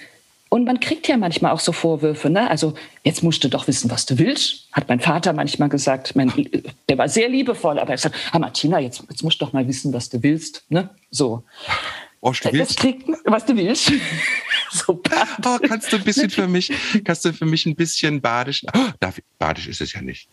[0.49, 2.29] und man kriegt ja manchmal auch so Vorwürfe.
[2.29, 2.49] Ne?
[2.49, 6.15] Also, jetzt musst du doch wissen, was du willst, hat mein Vater manchmal gesagt.
[6.15, 6.31] Mein,
[6.89, 9.67] der war sehr liebevoll, aber er sagt, ah, Martina, jetzt, jetzt musst du doch mal
[9.67, 10.63] wissen, was du willst.
[10.69, 10.89] Ne?
[11.11, 11.43] So.
[12.21, 13.91] Oh, du Das willst, kriegt, was du willst.
[14.71, 16.71] so oh, kannst du ein bisschen für mich,
[17.05, 20.27] kannst du für mich ein bisschen badisch, oh, darf ich, badisch ist es ja nicht.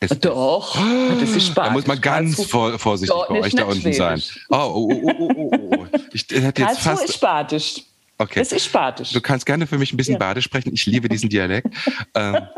[0.00, 0.76] Es, Doch,
[1.20, 1.72] das ist Da Spanisch.
[1.72, 4.20] muss man ganz Karlsruhe- vor, vorsichtig Doch, bei euch da unten sein.
[4.20, 4.46] Schwäbisch.
[4.50, 5.86] Oh, oh, oh, oh, oh, oh, oh.
[6.12, 7.14] Ich hätte jetzt Karlsruhe ist fast.
[7.14, 7.82] Spanisch.
[8.18, 8.38] Okay.
[8.40, 9.12] Das ist Spanisch.
[9.12, 10.18] Du kannst gerne für mich ein bisschen Ja.
[10.18, 10.72] Badisch sprechen.
[10.74, 11.68] Ich liebe diesen Dialekt.
[12.16, 12.48] ähm,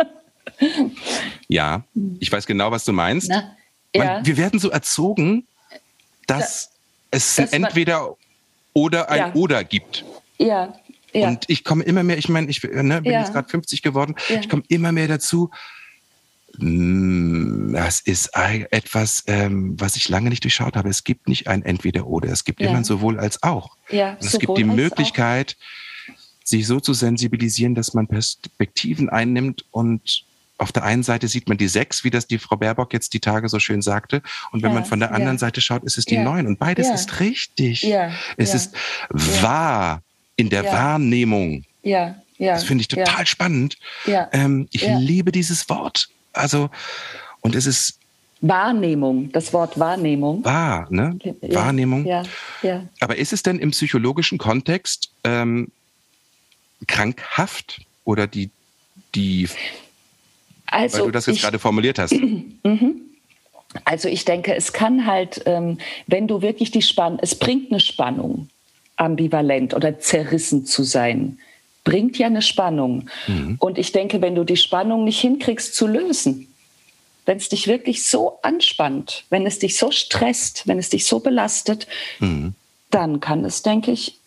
[1.48, 1.84] ja,
[2.18, 3.28] ich weiß genau, was du meinst.
[3.28, 3.54] Na,
[3.94, 4.20] Man, ja.
[4.26, 5.46] Wir werden so erzogen,
[6.26, 6.70] dass
[7.10, 8.16] es dass man- entweder
[8.74, 9.34] oder ein Ja.
[9.34, 10.04] oder gibt.
[10.38, 10.74] ja,
[11.14, 11.28] ja.
[11.28, 13.20] Und ich komme immer mehr, ich meine, ich ne, bin Ja.
[13.20, 15.50] jetzt gerade 50 geworden, ich komme immer mehr dazu.
[16.58, 20.88] mm, Das ist etwas, ähm, was ich lange nicht durchschaut habe.
[20.88, 22.28] Es gibt nicht ein Entweder-Oder.
[22.30, 23.76] Es gibt immer sowohl als auch.
[23.90, 24.76] ja, Und es gibt die als auch.
[24.76, 25.56] Möglichkeit,
[26.44, 30.24] sich so zu sensibilisieren, dass man Perspektiven einnimmt und
[30.58, 33.20] auf der einen Seite sieht man die sechs, wie das die Frau Baerbock jetzt die
[33.20, 34.22] Tage so schön sagte.
[34.52, 35.40] Und wenn Ja, man von der anderen ja.
[35.40, 36.46] Seite schaut, ist es die Ja, neun.
[36.46, 37.82] Und beides ist richtig.
[37.82, 38.74] Ja, Es ist
[39.10, 40.02] wahr
[40.36, 40.64] in der.
[40.64, 41.64] Wahrnehmung.
[41.82, 42.54] Ja, ja.
[42.54, 43.76] Das finde ich total spannend.
[44.06, 44.28] ja.
[44.32, 46.08] Ähm, ich liebe dieses Wort.
[46.32, 46.70] Also,
[47.40, 47.98] und es ist
[48.40, 50.44] Wahrnehmung, das Wort Wahrnehmung.
[50.44, 51.18] wahr, ne?
[51.42, 52.04] Wahrnehmung.
[52.04, 52.22] Ja,
[52.62, 52.84] ja.
[53.00, 55.70] Aber ist es denn im psychologischen Kontext ähm,
[56.86, 58.50] krankhaft oder die,
[59.14, 59.48] die
[60.74, 62.14] Also, weil du das jetzt ich, gerade formuliert hast?
[63.84, 67.80] also ich denke, es kann halt, ähm, wenn du wirklich die Spannung, es bringt eine
[67.80, 68.48] Spannung,
[68.96, 71.38] ambivalent oder zerrissen zu sein,
[71.84, 73.08] bringt ja eine Spannung.
[73.26, 73.56] Mhm.
[73.58, 76.48] Und ich denke, wenn du die Spannung nicht hinkriegst zu lösen,
[77.26, 81.20] wenn es dich wirklich so anspannt, wenn es dich so stresst, wenn es dich so
[81.20, 81.86] belastet,
[82.20, 82.54] Mhm.
[82.90, 84.18] dann kann es, denke ich,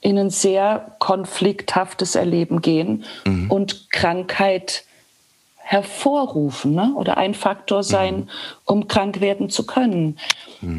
[0.00, 3.50] in ein sehr konflikthaftes Erleben gehen Mhm.
[3.50, 4.84] und Krankheit
[5.70, 6.92] hervorrufen ne?
[6.96, 8.28] oder ein Faktor sein,
[8.64, 10.18] um krank werden zu können.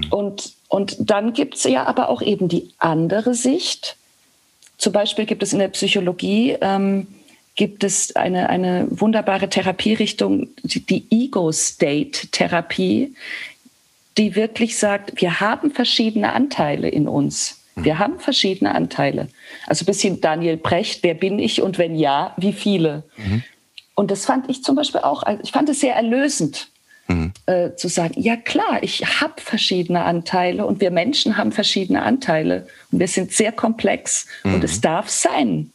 [0.09, 3.95] Und, und dann gibt es ja aber auch eben die andere Sicht.
[4.77, 7.07] Zum Beispiel gibt es in der Psychologie ähm,
[7.55, 13.15] gibt es eine, eine wunderbare Therapierichtung, die, Ego-State-Therapie,
[14.17, 17.61] die wirklich sagt, wir haben verschiedene Anteile in uns.
[17.75, 19.29] Wir haben verschiedene Anteile.
[19.67, 23.03] Also bis hin Daniel Brecht, wer bin ich und wenn ja, wie viele?
[23.95, 26.69] Und das fand ich zum Beispiel auch, also ich fand es sehr erlösend,
[27.45, 32.67] äh, zu sagen, ja klar, ich habe verschiedene Anteile und wir Menschen haben verschiedene Anteile
[32.91, 35.71] und wir sind sehr komplex und es darf sein.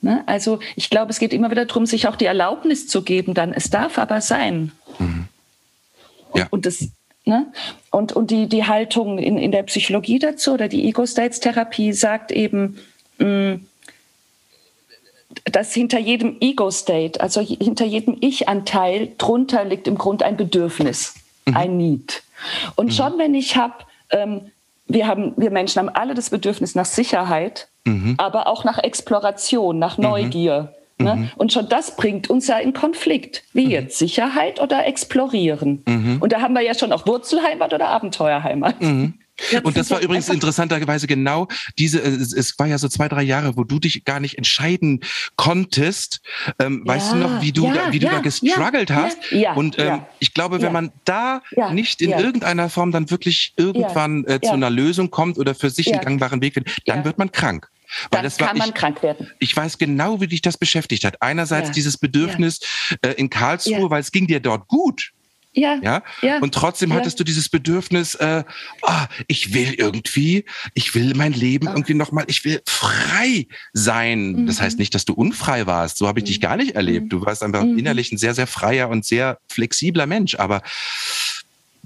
[0.00, 0.22] Ne?
[0.26, 3.52] Also ich glaube, es geht immer wieder darum, sich auch die Erlaubnis zu geben, dann
[3.52, 4.72] es darf aber sein.
[6.34, 6.46] Ja.
[6.50, 6.88] Und das,
[7.24, 7.46] ne?
[7.90, 12.78] Und, und die, die Haltung in, in der Psychologie dazu oder die Ego-States-Therapie sagt eben,
[13.18, 13.60] mh,
[15.44, 21.14] dass hinter jedem Ego-State, also hinter jedem Ich-Anteil, drunter liegt im Grunde ein Bedürfnis,
[21.54, 22.22] ein Need.
[22.74, 23.74] Und schon wenn ich habe,
[24.10, 24.50] ähm,
[24.86, 27.68] wir haben, wir Menschen haben alle das Bedürfnis nach Sicherheit,
[28.18, 30.74] aber auch nach Exploration, nach Neugier.
[30.98, 31.30] Ne?
[31.36, 33.44] Und schon das bringt uns ja in Konflikt.
[33.52, 35.84] Wie jetzt Sicherheit oder Explorieren.
[36.20, 38.76] Und da haben wir ja schon auch Wurzelheimat oder Abenteuerheimat.
[39.62, 43.22] Und das war ja übrigens interessanterweise genau diese, äh, es, war ja so zwei, drei
[43.22, 45.00] Jahre, wo du dich gar nicht entscheiden
[45.36, 46.20] konntest.
[46.58, 48.96] Ähm, weißt du Ja, noch, wie du, ja, da, wie du ja, da gestruggelt ja,
[48.96, 49.18] hast?
[49.30, 50.70] ja, Und ähm, ja, ich glaube, wenn ja.
[50.70, 52.20] man da Ja, nicht in ja.
[52.20, 54.52] irgendeiner Form dann wirklich irgendwann äh, zu ja.
[54.52, 55.94] einer Lösung kommt oder für sich Ja.
[55.94, 57.04] einen gangbaren Weg findet, dann Ja.
[57.04, 57.68] wird man krank.
[58.10, 59.30] Weil Dann das war, kann man ich, krank werden.
[59.38, 61.22] ich weiß genau, wie dich das beschäftigt hat.
[61.22, 61.74] Einerseits Ja.
[61.74, 62.58] dieses Bedürfnis
[63.02, 63.90] äh, in Karlsruhe, Ja.
[63.90, 65.12] weil es ging dir dort gut.
[65.58, 66.02] Ja, Ja?
[66.20, 66.38] ja.
[66.40, 66.96] Und trotzdem ja.
[66.96, 68.44] hattest du dieses Bedürfnis, äh,
[68.82, 71.72] ah, ich will irgendwie, ich will mein Leben Ah.
[71.72, 74.32] irgendwie nochmal, ich will frei sein.
[74.32, 74.46] Mhm.
[74.46, 75.96] Das heißt nicht, dass du unfrei warst.
[75.96, 77.10] So habe ich dich gar nicht erlebt.
[77.10, 77.78] Du warst einfach Mhm.
[77.78, 80.34] innerlich ein sehr, sehr freier und sehr flexibler Mensch.
[80.34, 80.62] Aber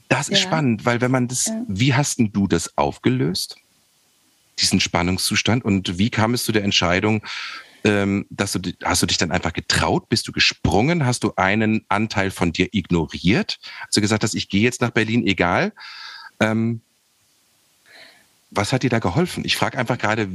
[0.09, 0.49] das ist Ja.
[0.49, 3.57] spannend, weil wenn man das, wie hast denn du das aufgelöst?
[4.59, 7.23] Diesen Spannungszustand und wie kam es zu der Entscheidung,
[7.85, 10.09] ähm, dass du, hast du dich dann einfach getraut?
[10.09, 11.07] Bist du gesprungen?
[11.07, 13.59] Hast du einen Anteil von dir ignoriert?
[13.87, 15.73] Hast du gesagt hast, ich gehe jetzt nach Berlin, egal?
[16.41, 16.81] Ähm,
[18.51, 19.45] was hat dir da geholfen?
[19.45, 20.29] Ich frage einfach gerade,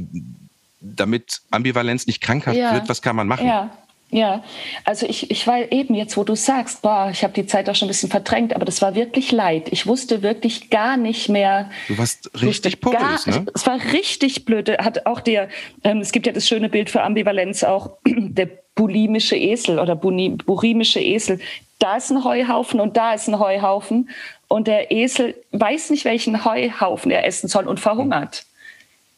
[0.80, 2.74] damit Ambivalenz nicht krankhaft Ja.
[2.74, 3.46] wird, was kann man machen?
[3.46, 3.70] Ja,
[4.10, 4.44] Ja,
[4.84, 7.74] also ich, ich war eben jetzt, wo du sagst, boah, ich habe die Zeit auch
[7.74, 9.68] schon ein bisschen verdrängt, aber das war wirklich leid.
[9.72, 11.70] Ich wusste wirklich gar nicht mehr.
[11.88, 13.46] Du warst richtig porös, ne?
[13.52, 14.70] Es war richtig blöd.
[14.78, 15.48] Hat auch der,
[15.82, 21.00] ähm, es gibt ja das schöne Bild für Ambivalenz auch, der bulimische Esel oder burimische
[21.00, 21.40] Esel.
[21.80, 24.10] Da ist ein Heuhaufen und da ist ein Heuhaufen
[24.46, 28.46] und der Esel weiß nicht, welchen Heuhaufen er essen soll und verhungert.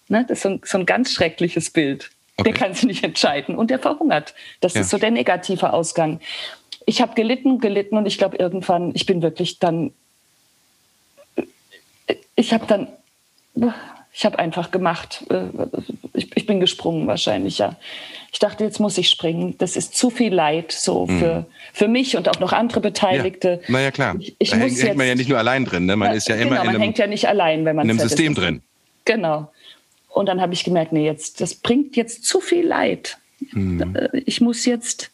[0.09, 0.24] Ne?
[0.27, 2.11] Das ist so ein, so ein ganz schreckliches Bild.
[2.38, 2.53] Okay.
[2.53, 4.35] Der kann sich nicht entscheiden und der verhungert.
[4.61, 4.83] Das ja.
[4.83, 6.20] ist so der negative Ausgang.
[6.87, 9.92] Ich habe gelitten, gelitten und ich glaube irgendwann, ich bin wirklich dann,
[12.37, 12.87] ich habe dann,
[14.12, 15.24] ich habe einfach gemacht.
[16.14, 17.74] Ich, ich, bin gesprungen wahrscheinlich, ja.
[18.33, 19.57] Ich dachte, jetzt muss ich springen.
[19.59, 21.18] Das ist zu viel Leid so mhm.
[21.18, 23.61] für, für mich und auch noch andere Beteiligte.
[23.66, 23.72] Ja.
[23.72, 24.14] Naja, klar.
[24.18, 25.87] Ich, ich da hängt, hängt, man ja nicht nur allein drin.
[25.87, 25.96] Ne?
[25.96, 27.98] Man ist ja immer genau, in einem, man hängt ja nicht allein, wenn man in
[27.98, 28.38] einem System ist.
[28.38, 28.62] drin.
[29.05, 29.51] Genau.
[30.19, 33.19] Und dann habe ich gemerkt, nee, jetzt, das bringt jetzt zu viel Leid.
[33.53, 33.97] Mhm.
[34.27, 35.11] Ich muss jetzt,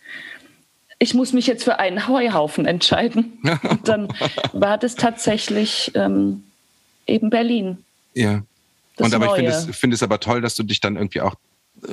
[0.99, 3.39] ich muss mich jetzt für einen Heuhaufen entscheiden.
[3.63, 4.09] Und dann
[4.53, 6.45] war das tatsächlich ähm,
[7.07, 7.85] eben Berlin.
[8.15, 8.43] Ja.
[8.97, 9.43] Das Und aber Neue.
[9.43, 11.35] ich finde es, find es aber toll, dass du dich dann irgendwie auch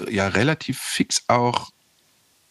[0.08, 1.72] äh, ja relativ fix auch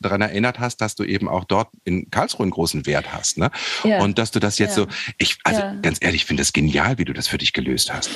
[0.00, 3.50] daran erinnert hast, dass du eben auch dort in Karlsruhe einen großen Wert hast, ne?
[3.84, 4.00] Ja.
[4.00, 4.84] Und dass du das jetzt ja.
[4.84, 5.74] so, ich, also ja.
[5.74, 8.10] ganz ehrlich, ich finde das genial, wie du das für dich gelöst hast.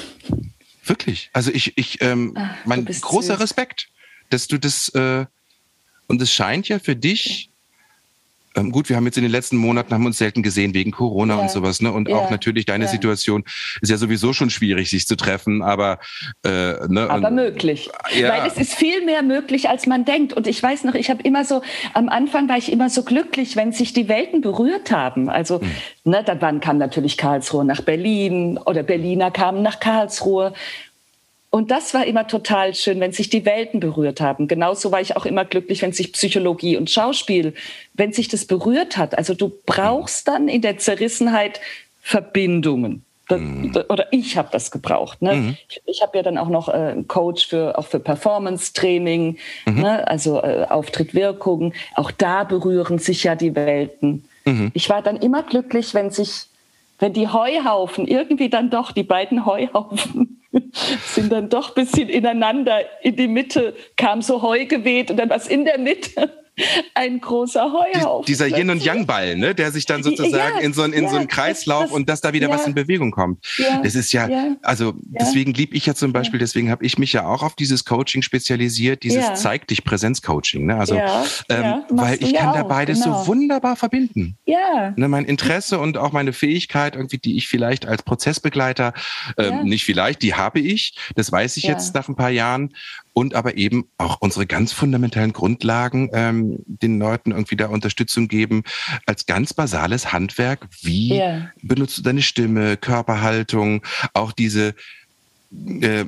[0.84, 1.30] Wirklich.
[1.32, 3.42] Also ich, ich, ähm, Ach, mein großer süß.
[3.42, 3.88] Respekt,
[4.30, 5.26] dass du das, äh,
[6.06, 7.50] und es scheint ja für dich
[8.56, 11.36] ähm, gut, wir haben jetzt in den letzten Monaten haben uns selten gesehen wegen Corona
[11.36, 11.42] ja.
[11.42, 11.92] und sowas, ne?
[11.92, 12.16] Und ja.
[12.16, 12.90] auch natürlich deine ja.
[12.90, 13.44] Situation
[13.80, 15.98] ist ja sowieso schon schwierig, sich zu treffen, aber
[16.44, 17.08] äh, ne?
[17.08, 20.32] Aber und, möglich, weil es ist viel mehr möglich, als man denkt.
[20.32, 21.62] Und ich weiß noch, ich habe immer so
[21.92, 25.28] am Anfang war ich immer so glücklich, wenn sich die Welten berührt haben.
[25.28, 25.70] Also, hm.
[26.04, 30.52] ne, dann kam natürlich Karlsruhe nach Berlin oder Berliner kamen nach Karlsruhe.
[31.54, 34.48] Und das war immer total schön, wenn sich die Welten berührt haben.
[34.48, 37.54] Genauso war ich auch immer glücklich, wenn sich Psychologie und Schauspiel,
[37.92, 39.16] wenn sich das berührt hat.
[39.16, 41.60] Also du brauchst dann in der Zerrissenheit
[42.00, 43.04] Verbindungen.
[43.28, 43.72] Das, mhm.
[43.88, 45.22] Oder ich habe das gebraucht.
[45.22, 45.36] Ne?
[45.36, 45.56] Mhm.
[45.68, 49.80] Ich, ich habe ja dann auch noch äh, einen Coach für auch für Performance-Training, mhm.
[49.80, 50.08] ne?
[50.08, 51.72] also äh, Auftritt, Wirkung.
[51.94, 54.24] Auch da berühren sich ja die Welten.
[54.44, 54.72] Mhm.
[54.74, 56.46] Ich war dann immer glücklich, wenn sich,
[56.98, 60.33] wenn die Heuhaufen irgendwie dann doch die beiden Heuhaufen
[61.06, 62.80] sind dann doch ein bisschen ineinander.
[63.02, 66.43] In die Mitte kam so Heu geweht und dann was in der Mitte
[66.94, 68.26] ein großer Heuhaufen.
[68.26, 71.04] Die, dieser Yin- und Yang-Ball, ne, der sich dann sozusagen ja, in so, einen, in
[71.04, 73.44] ja, so einen Kreislauf das, und dass da wieder ja, was in Bewegung kommt.
[73.82, 74.28] das ist ja,
[74.62, 77.84] also deswegen liebe ich ja zum Beispiel, deswegen habe ich mich ja auch auf dieses
[77.84, 80.66] Coaching spezialisiert, dieses Zeig dich Präsenz-Coaching.
[80.66, 80.76] Ne?
[80.76, 81.00] Also,
[81.48, 83.22] ähm, weil ich kann da beides genau.
[83.22, 84.36] so wunderbar verbinden.
[84.46, 84.92] Ja.
[84.96, 88.94] Ne, mein Interesse und auch meine Fähigkeit, irgendwie, die ich vielleicht als Prozessbegleiter,
[89.38, 92.74] ähm, nicht vielleicht, die habe ich, das weiß ich jetzt nach ein paar Jahren
[93.14, 98.64] und aber eben auch unsere ganz fundamentalen Grundlagen ähm, den Leuten irgendwie da Unterstützung geben
[99.06, 100.66] als ganz basales Handwerk.
[100.82, 101.50] Wie yeah.
[101.62, 104.74] benutzt du deine Stimme, Körperhaltung, auch diese,
[105.80, 106.04] äh,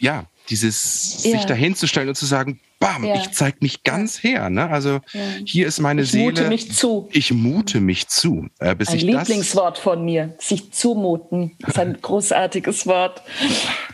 [0.00, 1.36] ja, dieses yeah.
[1.36, 3.16] sich dahinzustellen und zu sagen, bam, ja.
[3.16, 4.50] ich zeig mich ganz her.
[4.50, 4.68] Ne?
[4.68, 5.20] Also ja.
[5.44, 6.32] hier ist meine ich Seele.
[6.32, 7.08] Ich mute mich zu.
[7.12, 8.48] Ich mute mich zu.
[8.58, 11.56] Äh, bis ein ich Lieblingswort das von mir, sich zumuten.
[11.60, 13.22] Das ist ein großartiges Wort.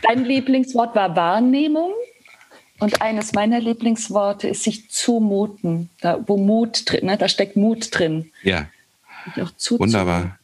[0.01, 1.91] Dein Lieblingswort war Wahrnehmung.
[2.79, 7.87] Und eines meiner Lieblingsworte ist sich zumuten, da, wo Mut drin, ne, da steckt Mut
[7.97, 8.31] drin.
[8.43, 8.67] Ja.
[9.69, 10.37] Wunderbar.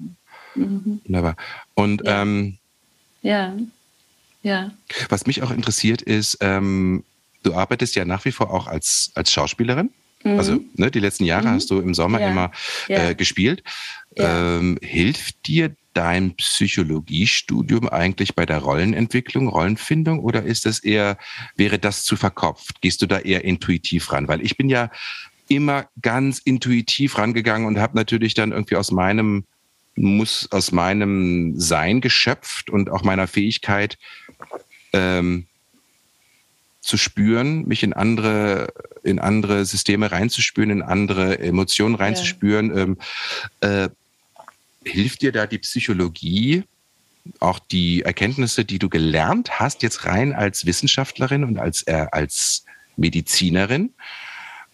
[0.55, 1.01] Mhm.
[1.03, 1.35] Wunderbar.
[1.73, 2.21] Und ja.
[2.21, 2.57] Ähm,
[3.21, 3.53] ja.
[4.43, 4.71] ja.
[5.09, 7.03] Was mich auch interessiert ist, ähm,
[7.43, 9.91] du arbeitest ja nach wie vor auch als, als Schauspielerin.
[10.23, 10.37] Mhm.
[10.37, 11.53] Also ne, die letzten Jahre mhm.
[11.53, 12.29] hast du im Sommer ja.
[12.29, 12.51] immer
[12.87, 13.63] äh, gespielt.
[14.15, 21.17] Ähm, hilft dir dein Psychologiestudium eigentlich bei der Rollenentwicklung, Rollenfindung oder ist das eher,
[21.55, 22.81] wäre das zu verkopft?
[22.81, 24.27] Gehst du da eher intuitiv ran?
[24.27, 24.89] Weil ich bin ja
[25.47, 29.45] immer ganz intuitiv rangegangen und habe natürlich dann irgendwie aus meinem
[29.95, 33.97] muss aus meinem Sein geschöpft und auch meiner Fähigkeit
[34.93, 35.47] ähm,
[36.81, 42.83] zu spüren, mich in andere in andere Systeme reinzuspüren, in andere Emotionen reinzuspüren, ja.
[42.83, 42.97] ähm,
[43.61, 43.89] äh,
[44.83, 46.63] hilft dir da die Psychologie,
[47.39, 52.65] auch die Erkenntnisse, die du gelernt hast, jetzt rein als Wissenschaftlerin und als, äh, als
[52.97, 53.93] Medizinerin?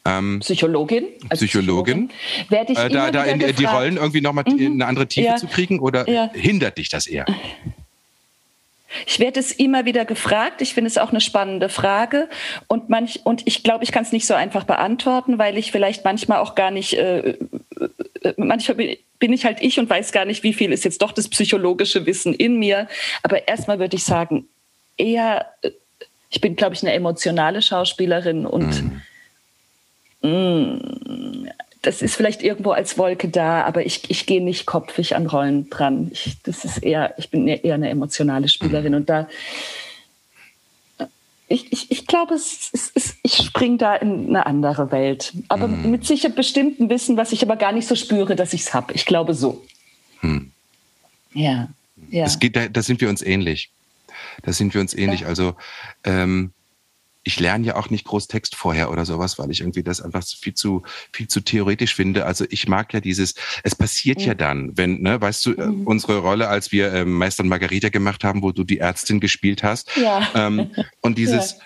[0.06, 1.06] Ähm, Psychologin.
[1.30, 2.08] Psychologin.
[2.08, 2.12] Psychologin.
[2.50, 4.60] Werde ich äh, da, da in, die Rollen irgendwie nochmal mhm.
[4.60, 5.36] in eine andere Tiefe ja.
[5.36, 6.32] zu kriegen oder ja.
[6.34, 7.26] hindert dich das eher?
[9.06, 10.62] Ich werde es immer wieder gefragt.
[10.62, 12.30] Ich finde es auch eine spannende Frage.
[12.67, 16.06] Und, manch, und ich glaube, ich kann es nicht so einfach beantworten, weil ich vielleicht
[16.06, 17.38] manchmal auch gar nicht, äh, äh,
[18.38, 21.28] manchmal bin ich halt ich und weiß gar nicht, wie viel ist jetzt doch das
[21.28, 22.88] psychologische Wissen in mir.
[23.23, 24.47] Aber erstmal würde ich sagen,
[24.97, 25.71] eher, äh,
[26.30, 29.02] ich bin, glaube ich, eine emotionale Schauspielerin und
[30.21, 30.30] mhm.
[30.30, 31.50] mm,
[31.88, 35.69] das ist vielleicht irgendwo als Wolke da, aber ich, ich gehe nicht kopfig an Rollen
[35.69, 36.10] dran.
[36.12, 39.30] Ich, das ist eher, ich bin eher eine emotionale Spielerin und da
[41.47, 45.32] ich, ich, ich glaube, es, es, es, ich springe da in eine andere Welt.
[45.47, 45.89] Aber mhm.
[45.89, 48.91] mit sicher bestimmten Wissen, was ich aber gar nicht so spüre, dass ich es habe.
[48.91, 49.65] Ich glaube so.
[50.19, 50.52] Hm.
[51.34, 51.69] Ja.
[52.10, 52.26] ja.
[52.26, 53.69] Das geht, da, da sind wir uns ähnlich.
[54.41, 55.21] Da sind wir uns ähnlich.
[55.21, 55.28] Ja.
[55.28, 55.56] Also
[56.04, 56.52] ähm,
[57.28, 60.24] ich lerne ja auch nicht groß Text vorher oder sowas, weil ich irgendwie das einfach
[60.26, 62.26] viel zu viel zu theoretisch finde.
[62.26, 65.86] Also ich mag ja dieses, es passiert ja, ja dann, wenn, ne, weißt du, mhm.
[65.86, 69.62] unsere Rolle, als wir äh, Meister und Margarita gemacht haben, wo du die Ärztin gespielt
[69.62, 70.26] hast, ja.
[70.36, 71.60] ähm, und dieses, ja.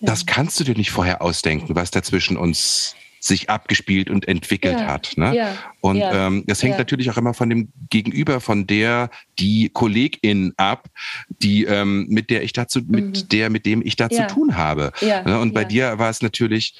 [0.00, 4.80] das kannst du dir nicht vorher ausdenken, was da zwischen uns sich abgespielt und entwickelt
[4.80, 5.12] ja, hat.
[5.16, 5.36] Ne?
[5.36, 9.68] Ja, und ja, ähm, das hängt natürlich auch immer von dem Gegenüber, von der die
[9.68, 10.88] Kollegin ab,
[11.28, 12.86] die ähm, mit der ich dazu, mhm.
[12.88, 14.92] mit der, mit dem ich da zu tun habe.
[15.02, 15.38] Ne?
[15.38, 16.74] Und bei dir war es natürlich,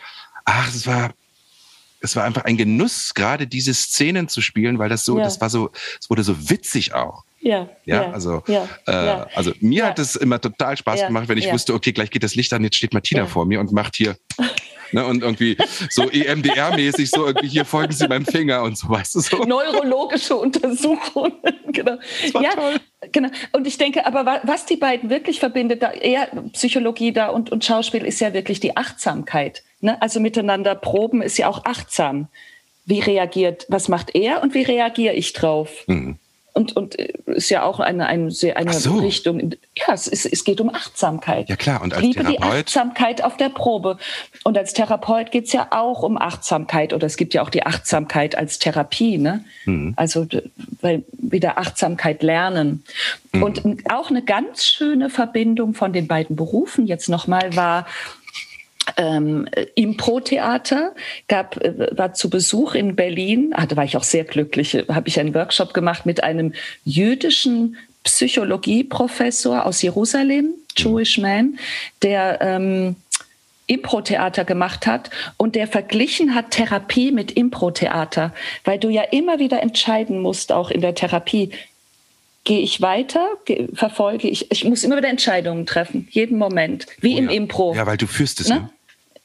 [0.45, 1.11] ach, es war
[2.03, 5.51] es war einfach ein Genuss, gerade diese Szenen zu spielen, weil das so, das war
[5.51, 7.25] so, es wurde so witzig auch.
[7.43, 9.27] Ja, ja, ja, also, ja, äh, ja.
[9.35, 12.35] also mir hat es immer total Spaß gemacht, wenn ich wusste, okay, gleich geht das
[12.35, 14.17] Licht an, jetzt steht Martina vor mir und macht hier
[14.93, 15.57] Ne, und irgendwie
[15.91, 19.45] so EMDR-mäßig, so irgendwie hier folgen Sie meinem Finger und so, weißt du so.
[19.45, 21.33] Neurologische Untersuchungen,
[21.73, 21.99] genau.
[22.41, 22.81] ja, toll.
[23.13, 23.29] genau.
[23.53, 27.65] Und ich denke, aber was die beiden wirklich verbindet, da eher Psychologie da und, und
[27.65, 29.63] Schauspiel, ist ja wirklich die Achtsamkeit.
[29.81, 30.01] Ne?
[30.03, 32.29] Also miteinander proben ist ja auch achtsam.
[32.87, 35.85] Wie reagiert, was macht er und wie reagiere ich drauf?
[35.87, 36.19] Mhm
[36.53, 38.99] und, und äh, ist ja auch eine, eine, eine so.
[38.99, 39.53] Richtung.
[39.77, 41.49] Ja, es, ist, es geht um Achtsamkeit.
[41.49, 42.39] Ja klar, und als Liebe Therapeut?
[42.39, 43.99] die Achtsamkeit auf der Probe.
[44.45, 46.93] Und als Therapeut geht es ja auch um Achtsamkeit.
[46.93, 49.19] Oder es gibt ja auch die Achtsamkeit als Therapie.
[49.19, 49.45] Ne?
[49.65, 49.95] Mhm.
[49.97, 50.27] Also
[50.81, 52.85] weil wieder Achtsamkeit lernen.
[53.33, 53.43] Mhm.
[53.43, 57.87] Und auch eine ganz schöne Verbindung von den beiden Berufen jetzt nochmal war,
[58.97, 60.95] ähm, Impro-Theater,
[61.29, 65.09] gab, äh, war zu Besuch in Berlin, ah, da war ich auch sehr glücklich, habe
[65.09, 66.53] ich einen Workshop gemacht mit einem
[66.85, 71.59] jüdischen Psychologieprofessor aus Jerusalem, Jewish Man,
[72.03, 72.97] der ähm,
[73.67, 79.63] Impro-Theater gemacht hat und der verglichen hat Therapie mit Impro-Theater, weil du ja immer wieder
[79.63, 81.51] entscheiden musst, auch in der Therapie,
[82.45, 83.29] gehe ich weiter,
[83.75, 87.31] verfolge ich, ich muss immer wieder Entscheidungen treffen, jeden Moment, wie oh, im ja.
[87.33, 87.75] Impro.
[87.75, 88.57] Ja, weil du führst es, ne?
[88.57, 88.71] ne?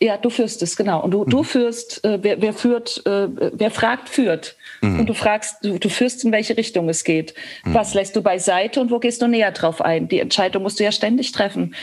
[0.02, 1.02] Ja, du führst es, genau.
[1.02, 1.30] Und du, mhm.
[1.30, 4.56] du führst, äh, wer, wer führt, äh, wer fragt, führt.
[4.82, 5.00] Mhm.
[5.00, 7.34] Und du fragst, du, du führst, in welche Richtung es geht.
[7.64, 7.74] Mhm.
[7.74, 10.08] Was lässt du beiseite und wo gehst du näher drauf ein?
[10.08, 11.76] Die Entscheidung musst du ja ständig treffen.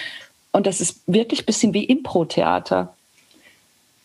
[0.52, 2.94] Und das ist wirklich ein bisschen wie Impro-Theater.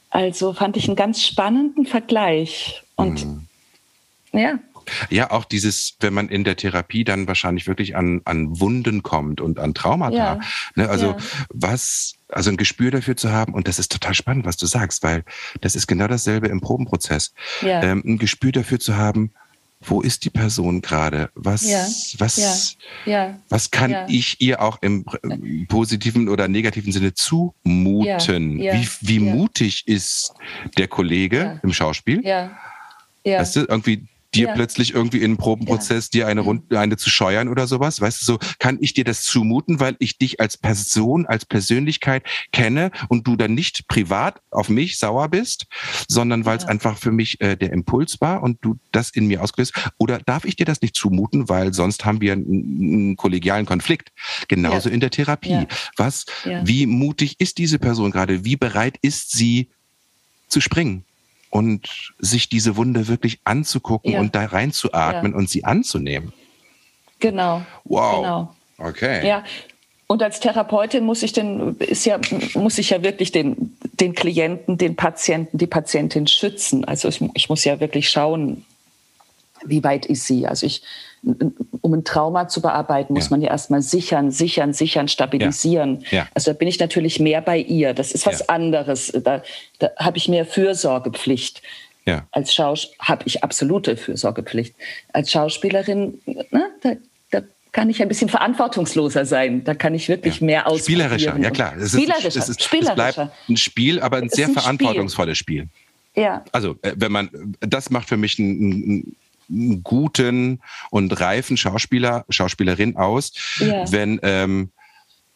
[0.09, 2.83] Also fand ich einen ganz spannenden Vergleich.
[2.95, 3.47] Und mhm.
[4.31, 4.59] ja.
[5.09, 9.41] Ja, auch dieses, wenn man in der Therapie dann wahrscheinlich wirklich an, an Wunden kommt
[9.41, 10.15] und an Traumata.
[10.15, 10.39] Ja.
[10.75, 11.17] Ne, also ja.
[11.49, 15.03] was, also ein Gespür dafür zu haben, und das ist total spannend, was du sagst,
[15.03, 15.23] weil
[15.61, 17.33] das ist genau dasselbe im Probenprozess.
[17.61, 17.81] Ja.
[17.83, 19.31] Ähm, ein Gespür dafür zu haben,
[19.81, 21.29] wo ist die Person gerade?
[21.35, 21.85] Was, ja,
[22.17, 22.37] was,
[23.05, 25.05] ja, ja, was kann ich ihr auch im
[25.67, 28.59] positiven oder negativen Sinne zumuten?
[28.59, 30.33] wie wie mutig ist
[30.77, 32.25] der Kollege im Schauspiel?
[32.25, 32.57] Ja.
[33.23, 33.39] Ja.
[33.39, 34.53] Weißt du, irgendwie dir ja.
[34.53, 36.19] plötzlich irgendwie in einem Probenprozess ja.
[36.19, 38.01] dir eine Runde, eine zu scheuern oder sowas?
[38.01, 42.23] Weißt du, so kann ich dir das zumuten, weil ich dich als Person, als Persönlichkeit
[42.51, 45.67] kenne und du dann nicht privat auf mich sauer bist,
[46.07, 46.69] sondern weil es ja.
[46.69, 49.73] einfach für mich äh, der Impuls war und du das in mir ausgelöst.
[49.97, 54.11] Oder darf ich dir das nicht zumuten, weil sonst haben wir einen, einen kollegialen Konflikt?
[54.47, 55.67] Genauso in der Therapie.
[55.95, 56.25] Was,
[56.63, 58.43] wie mutig ist diese Person gerade?
[58.45, 59.69] Wie bereit ist sie
[60.47, 61.03] zu springen?
[61.49, 64.19] Und sich diese Wunde wirklich anzugucken ja.
[64.19, 65.37] und da reinzuatmen ja.
[65.37, 66.33] und sie anzunehmen.
[67.19, 67.61] Genau.
[67.83, 68.15] Wow.
[68.17, 68.55] Genau.
[68.89, 69.27] Okay.
[69.27, 69.43] Ja.
[70.07, 72.19] Und als Therapeutin muss ich denn, ist ja,
[72.53, 76.85] muss ich ja wirklich den, den Klienten, den Patienten, die Patientin schützen.
[76.85, 78.65] Also ich, ich muss ja wirklich schauen,
[79.65, 80.47] wie weit ist sie?
[80.47, 80.81] Also ich,
[81.81, 83.31] um ein Trauma zu bearbeiten, muss ja.
[83.31, 86.01] man ja erstmal sichern, sichern, sichern, stabilisieren.
[86.11, 86.19] Ja.
[86.19, 86.27] Ja.
[86.33, 87.93] Also da bin ich natürlich mehr bei ihr.
[87.93, 89.11] Das ist was anderes.
[89.23, 89.43] Da,
[89.79, 91.61] da habe ich mehr Fürsorgepflicht.
[92.31, 94.75] Als Schauspieler habe ich absolute Fürsorgepflicht.
[95.11, 96.91] Als Schauspielerin, ne, da,
[97.31, 97.41] da
[97.73, 99.63] kann ich ein bisschen verantwortungsloser sein.
[99.63, 101.09] Da kann ich wirklich mehr ausprobieren.
[101.09, 101.75] Spielerischer, ja klar.
[101.77, 103.09] Es spielerischer, ist, es ist, spielerischer.
[103.09, 105.67] Es bleibt ein Spiel, aber ein sehr ein verantwortungsvolles Spiel.
[106.13, 106.23] Spiel.
[106.23, 106.43] Ja.
[106.51, 109.15] Also, äh, wenn man, das macht für mich ein, ein
[109.83, 113.89] guten und reifen Schauspieler, Schauspielerin aus, ja.
[113.91, 114.71] wenn, ähm,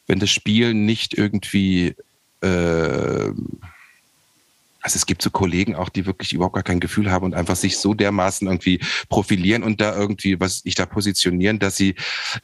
[0.07, 1.95] wenn das Spiel nicht irgendwie
[2.41, 3.31] äh,
[4.83, 7.55] also es gibt so Kollegen auch, die wirklich überhaupt gar kein Gefühl haben und einfach
[7.55, 11.93] sich so dermaßen irgendwie profilieren und da irgendwie, was ich da positionieren, dass sie,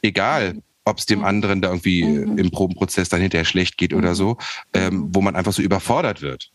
[0.02, 2.38] egal ob es dem anderen da irgendwie mhm.
[2.38, 3.98] im Probenprozess dann hinterher schlecht geht mhm.
[3.98, 4.38] oder so,
[4.72, 6.50] ähm, wo man einfach so überfordert wird.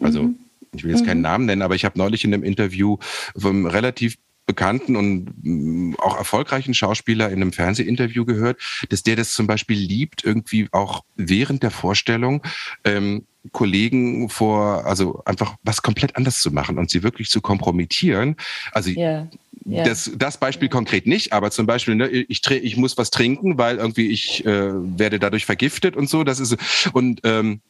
[0.00, 0.38] Also mhm
[0.72, 1.06] ich will jetzt mhm.
[1.06, 2.98] keinen Namen nennen, aber ich habe neulich in einem Interview
[3.36, 4.16] vom relativ
[4.48, 9.78] bekannten und mm, auch erfolgreichen Schauspieler in einem Fernsehinterview gehört, dass der das zum Beispiel
[9.78, 12.42] liebt, irgendwie auch während der Vorstellung
[12.82, 18.36] ähm, Kollegen vor, also einfach was komplett anders zu machen und sie wirklich zu kompromittieren.
[18.72, 19.28] Also yeah.
[19.66, 19.84] Yeah.
[19.84, 23.76] Das, das Beispiel konkret nicht, aber zum Beispiel, ne, ich, ich muss was trinken, weil
[23.76, 26.24] irgendwie ich äh, werde dadurch vergiftet und so.
[26.24, 26.56] Das ist
[26.94, 27.60] und ähm,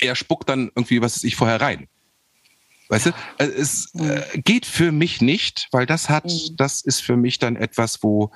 [0.00, 1.86] er spuckt dann irgendwie was ich vorher rein.
[2.88, 6.56] Weißt du, äh, es äh, geht für mich nicht, weil das hat, mhm.
[6.56, 8.30] das ist für mich dann etwas, wo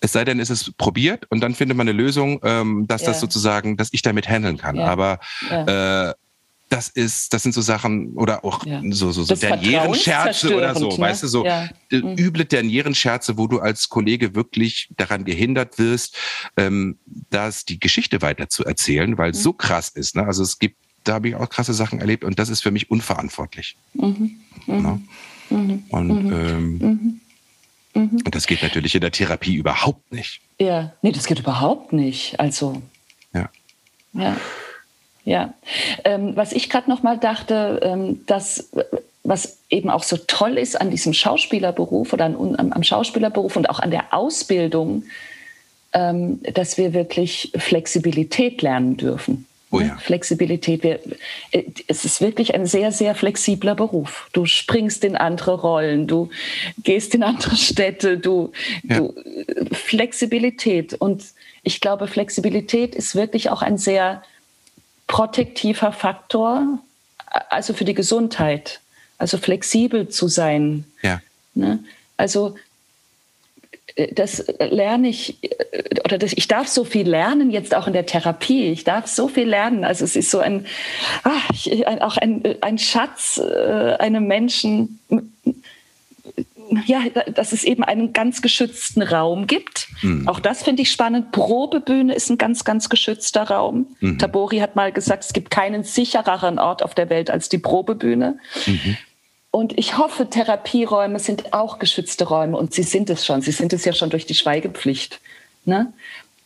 [0.00, 3.08] es sei denn, es ist probiert und dann findet man eine Lösung, ähm, dass ja.
[3.08, 4.76] das sozusagen, dass ich damit handeln kann.
[4.76, 4.86] Ja.
[4.86, 5.18] Aber
[5.50, 6.10] ja.
[6.10, 6.14] Äh,
[6.68, 8.82] das ist, das sind so Sachen oder auch ja.
[8.90, 10.98] so so, so Dernierensscherze oder so, ne?
[10.98, 11.68] weißt du, so ja.
[11.90, 12.16] mhm.
[12.18, 16.16] üble Dernierensscherze, wo du als Kollege wirklich daran gehindert wirst,
[16.56, 16.98] ähm,
[17.30, 19.42] dass die Geschichte weiter zu erzählen, weil es mhm.
[19.42, 20.14] so krass ist.
[20.14, 20.26] Ne?
[20.26, 20.76] Also es gibt
[21.08, 23.76] da habe ich auch krasse Sachen erlebt und das ist für mich unverantwortlich.
[23.94, 24.38] Mhm.
[24.66, 24.84] Mhm.
[24.84, 25.00] Ja?
[25.50, 25.84] Mhm.
[25.88, 26.32] Und, mhm.
[26.32, 27.20] ähm, mhm.
[27.94, 28.22] Mhm.
[28.24, 30.40] und das geht natürlich in der Therapie überhaupt nicht.
[30.60, 32.38] Ja, nee, das geht überhaupt nicht.
[32.38, 32.82] Also.
[33.32, 33.48] Ja.
[34.12, 34.36] Ja.
[35.24, 35.54] Ja.
[36.04, 38.70] Ähm, was ich gerade noch mal dachte, ähm, dass
[39.24, 43.68] was eben auch so toll ist an diesem Schauspielerberuf oder an, am, am Schauspielerberuf und
[43.68, 45.04] auch an der Ausbildung,
[45.92, 49.46] ähm, dass wir wirklich Flexibilität lernen dürfen.
[49.70, 49.96] Oh ja.
[49.98, 50.82] Flexibilität.
[50.82, 51.00] Wir,
[51.50, 54.28] äh, es ist wirklich ein sehr, sehr flexibler Beruf.
[54.32, 56.30] Du springst in andere Rollen, du
[56.82, 58.52] gehst in andere Städte, du,
[58.82, 58.98] ja.
[58.98, 59.14] du
[59.72, 60.94] Flexibilität.
[60.94, 61.24] Und
[61.62, 64.22] ich glaube, Flexibilität ist wirklich auch ein sehr
[65.06, 66.78] protektiver Faktor,
[67.50, 68.80] also für die Gesundheit.
[69.18, 70.84] Also flexibel zu sein.
[71.02, 71.20] Ja.
[71.54, 71.80] Ne?
[72.16, 72.56] Also
[74.12, 75.38] das lerne ich,
[76.04, 78.66] oder das, ich darf so viel lernen, jetzt auch in der Therapie.
[78.66, 79.84] Ich darf so viel lernen.
[79.84, 80.66] Also es ist so ein,
[81.24, 81.50] ach,
[82.00, 85.00] auch ein, ein Schatz äh, einem Menschen,
[86.86, 87.00] ja,
[87.34, 89.88] dass es eben einen ganz geschützten Raum gibt.
[90.02, 90.28] Mhm.
[90.28, 91.32] Auch das finde ich spannend.
[91.32, 93.86] Probebühne ist ein ganz, ganz geschützter Raum.
[94.00, 94.18] Mhm.
[94.18, 98.38] Tabori hat mal gesagt, es gibt keinen sichereren Ort auf der Welt als die Probebühne.
[98.66, 98.96] Mhm.
[99.50, 103.40] Und ich hoffe, Therapieräume sind auch geschützte Räume und sie sind es schon.
[103.40, 105.20] Sie sind es ja schon durch die Schweigepflicht.
[105.64, 105.92] Ne?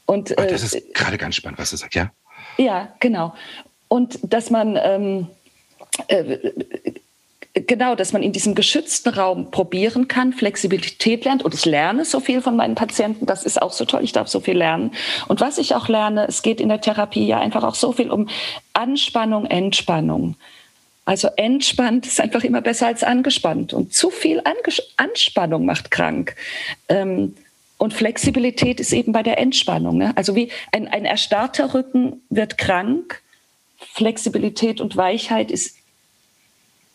[0.07, 2.11] Und, Ach, das äh, ist gerade ganz spannend, was du sagst, ja?
[2.59, 3.35] Ja, genau.
[3.89, 5.27] Und dass man ähm,
[6.09, 6.53] äh,
[7.55, 11.45] genau, dass man in diesem geschützten Raum probieren kann, Flexibilität lernt.
[11.45, 14.29] Und ich lerne so viel von meinen Patienten, das ist auch so toll, ich darf
[14.29, 14.93] so viel lernen.
[15.29, 18.11] Und was ich auch lerne, es geht in der Therapie ja einfach auch so viel
[18.11, 18.29] um
[18.73, 20.37] Anspannung, Entspannung.
[21.05, 23.73] Also entspannt ist einfach immer besser als angespannt.
[23.73, 26.37] Und zu viel Anges Anspannung macht krank.
[26.89, 27.35] Ähm,
[27.79, 29.99] und Flexibilität ist eben bei der Entspannung.
[29.99, 30.17] Ne?
[30.17, 33.21] Also wie ein, ein erstarrter Rücken wird krank.
[33.79, 35.77] Flexibilität und Weichheit ist,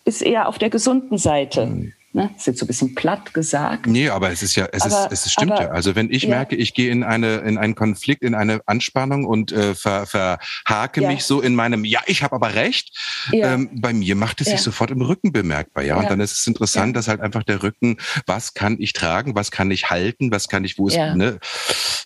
[0.06, 1.66] ist eher auf der gesunden Seite.
[1.66, 1.94] Mhm.
[2.14, 2.30] Ne?
[2.34, 3.86] Das ist jetzt so ein bisschen platt gesagt.
[3.86, 5.70] Nee, aber es ist ja, es, aber, ist, es stimmt aber, ja.
[5.70, 6.30] Also wenn ich ja.
[6.30, 11.02] merke, ich gehe in eine in einen Konflikt, in eine Anspannung und äh, ver, verhake
[11.02, 11.10] ja.
[11.10, 12.98] mich so in meinem, ja, ich habe aber recht,
[13.32, 13.54] ja.
[13.54, 15.84] ähm, bei mir macht es sich sofort im Rücken bemerkbar.
[15.84, 19.36] Ja, und dann ist es interessant, dass halt einfach der Rücken, was kann ich tragen,
[19.36, 21.40] was kann ich halten, was kann ich, wo ist, ne?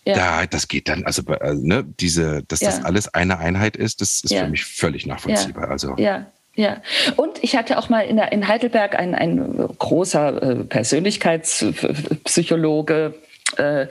[0.04, 4.20] Da, das geht dann, also äh, ne, diese, dass das alles eine Einheit ist, das
[4.24, 5.70] ist für mich völlig nachvollziehbar.
[5.70, 6.26] Also ja.
[6.54, 6.82] Ja,
[7.16, 13.14] und ich hatte auch mal in, der, in Heidelberg ein, ein großer äh, Persönlichkeitspsychologe,
[13.56, 13.86] äh,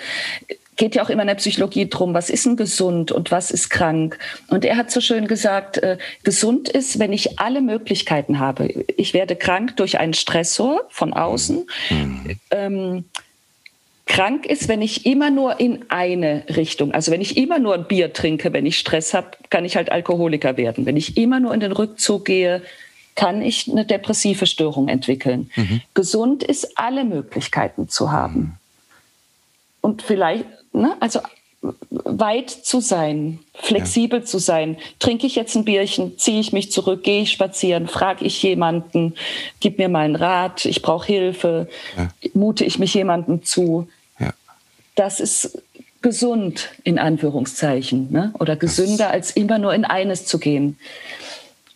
[0.76, 3.70] geht ja auch immer in der Psychologie drum, was ist denn gesund und was ist
[3.70, 4.18] krank.
[4.48, 8.86] Und er hat so schön gesagt, äh, gesund ist, wenn ich alle Möglichkeiten habe.
[8.98, 11.68] Ich werde krank durch einen Stressor von außen.
[11.90, 12.40] Mhm.
[12.52, 13.06] Ähm,
[14.06, 17.86] krank ist, wenn ich immer nur in eine Richtung, also wenn ich immer nur ein
[17.86, 20.86] Bier trinke, wenn ich Stress habe, kann ich halt Alkoholiker werden.
[20.86, 22.62] Wenn ich immer nur in den Rückzug gehe,
[23.16, 25.50] kann ich eine depressive Störung entwickeln.
[25.56, 25.82] Mhm.
[25.94, 28.58] Gesund ist, alle Möglichkeiten zu haben.
[29.82, 31.20] Und vielleicht, ne, also
[31.90, 34.26] weit zu sein, flexibel ja.
[34.26, 34.78] zu sein.
[35.00, 39.14] Trinke ich jetzt ein Bierchen, ziehe ich mich zurück, gehe ich spazieren, frage ich jemanden,
[39.60, 42.10] gib mir mal einen Rat, ich brauche Hilfe, ja.
[42.34, 43.88] mute ich mich jemandem zu
[44.96, 45.58] das ist
[46.02, 48.34] gesund in Anführungszeichen ne?
[48.40, 50.78] oder gesünder als immer nur in eines zu gehen.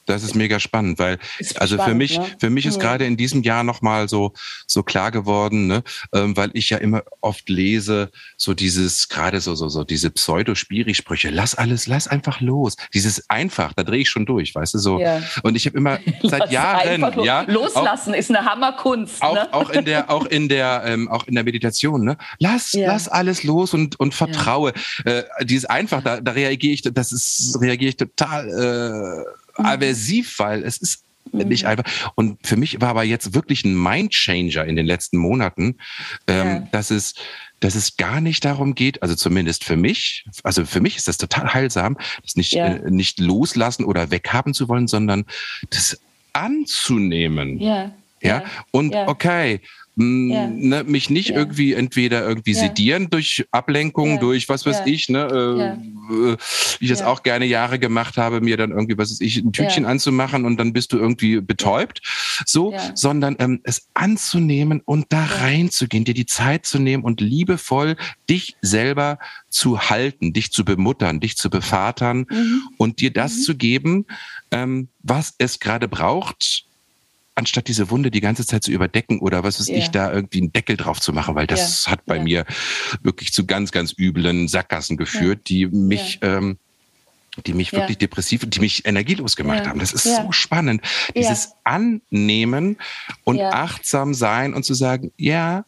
[0.06, 2.26] Das ist mega spannend, weil ist also spannend, für mich ne?
[2.40, 2.82] für mich ist mhm.
[2.82, 4.34] gerade in diesem Jahr noch mal so
[4.68, 5.84] so klar geworden, ne,
[6.14, 11.30] ähm, weil ich ja immer oft lese so dieses gerade so so so diese Pseudo-Spiri-Sprüche,
[11.30, 12.76] lass alles, lass einfach los.
[12.94, 15.00] Dieses einfach, da drehe ich schon durch, weißt du so.
[15.00, 15.22] Ja.
[15.44, 19.22] Und ich habe immer seit Jahren, ja, loslassen auch, ist eine Hammerkunst.
[19.22, 19.54] Auch, ne?
[19.54, 22.88] auch in der auch in der ähm, auch in der Meditation, ne, lass ja.
[22.88, 24.74] lass alles los und und vertraue.
[25.06, 25.12] Ja.
[25.12, 29.26] Äh, dieses einfach, da, da reagiere ich, das ist reagiere ich total.
[29.26, 29.45] Äh.
[29.56, 31.48] Aversiv, weil es ist mhm.
[31.48, 31.86] nicht einfach.
[32.16, 35.78] Und für mich war aber jetzt wirklich ein Mindchanger in den letzten Monaten,
[36.28, 36.68] ähm, ja.
[36.72, 37.16] dass es
[37.62, 41.18] dass es gar nicht darum geht, also zumindest für mich, also für mich ist das
[41.18, 42.68] total heilsam, das nicht, ja.
[42.68, 45.26] äh, nicht loslassen oder weghaben zu wollen, sondern
[45.70, 46.00] das
[46.34, 47.60] anzunehmen.
[47.60, 47.92] Ja.
[48.22, 48.44] Ja.
[48.72, 49.62] Und okay,
[49.96, 50.48] ja.
[50.48, 55.78] ne, mich nicht irgendwie entweder irgendwie sedieren durch Ablenkung, durch was weiß ich, ne,
[56.12, 56.38] äh, äh,
[56.80, 59.86] ich das auch gerne Jahre gemacht habe, mir dann irgendwie, was weiß ich, ein Tütchen
[59.86, 62.02] anzumachen und dann bist du irgendwie betäubt,
[62.46, 67.96] so, sondern ähm, es anzunehmen und da reinzugehen, dir die Zeit zu nehmen und liebevoll
[68.30, 69.18] dich selber
[69.50, 72.64] zu halten, dich zu bemuttern, dich zu bevatern mhm.
[72.78, 73.42] und dir das mhm.
[73.42, 74.06] zu geben,
[74.52, 76.65] ähm, was es gerade braucht,
[77.36, 79.76] anstatt diese Wunde die ganze Zeit zu überdecken oder was weiß ja.
[79.76, 81.92] ich, da irgendwie einen Deckel drauf zu machen, weil das ja.
[81.92, 82.24] hat bei ja.
[82.24, 82.46] mir
[83.04, 86.58] wirklich zu ganz, ganz üblen Sackgassen geführt, die mich, ähm,
[87.46, 89.80] die mich wirklich depressiv, die mich energielos gemacht haben.
[89.80, 90.82] Das ist so spannend.
[91.14, 92.78] Dieses Annehmen
[93.26, 95.66] und achtsam sein und zu sagen, ja,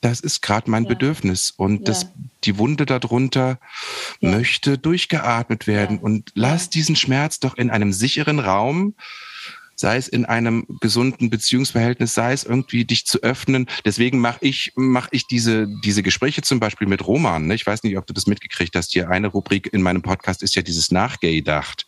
[0.00, 2.08] das ist gerade mein Bedürfnis und das,
[2.44, 3.58] die Wunde darunter
[4.20, 8.94] möchte durchgeatmet werden und lass diesen Schmerz doch in einem sicheren Raum
[9.76, 13.66] sei es in einem gesunden Beziehungsverhältnis, sei es irgendwie dich zu öffnen.
[13.84, 17.46] Deswegen mache ich, mache ich diese, diese Gespräche zum Beispiel mit Roman.
[17.46, 17.54] Ne?
[17.54, 18.92] Ich weiß nicht, ob du das mitgekriegt hast.
[18.92, 21.86] Hier eine Rubrik in meinem Podcast ist ja dieses Nachgedacht,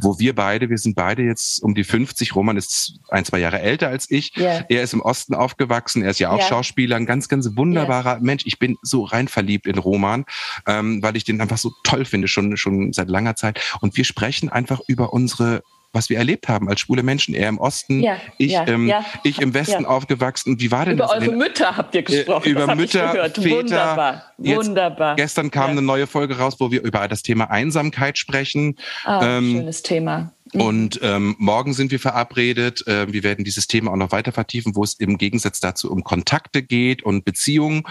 [0.00, 2.34] wo wir beide, wir sind beide jetzt um die 50.
[2.34, 4.36] Roman ist ein, zwei Jahre älter als ich.
[4.36, 4.64] Yeah.
[4.68, 6.02] Er ist im Osten aufgewachsen.
[6.02, 6.48] Er ist ja auch yeah.
[6.48, 8.20] Schauspieler, ein ganz, ganz wunderbarer yeah.
[8.20, 8.44] Mensch.
[8.46, 10.24] Ich bin so rein verliebt in Roman,
[10.66, 13.60] ähm, weil ich den einfach so toll finde, schon, schon seit langer Zeit.
[13.80, 15.62] Und wir sprechen einfach über unsere
[15.92, 17.34] was wir erlebt haben als schwule Menschen.
[17.34, 20.60] Er im Osten, ja, ich, ja, ähm, ja, ich im Westen aufgewachsen.
[20.60, 21.16] Wie war denn über das?
[21.16, 22.46] Über eure Mütter habt ihr gesprochen.
[22.46, 23.50] Äh, über Mütter, Väter.
[23.50, 25.16] Wunderbar, wunderbar.
[25.16, 28.76] Gestern kam eine neue Folge raus, wo wir über das Thema Einsamkeit sprechen.
[29.06, 30.32] Oh, ähm, schönes Thema.
[30.52, 30.60] Mhm.
[30.60, 32.86] Und ähm, morgen sind wir verabredet.
[32.86, 36.04] Äh, wir werden dieses Thema auch noch weiter vertiefen, wo es im Gegensatz dazu um
[36.04, 37.82] Kontakte geht und Beziehungen.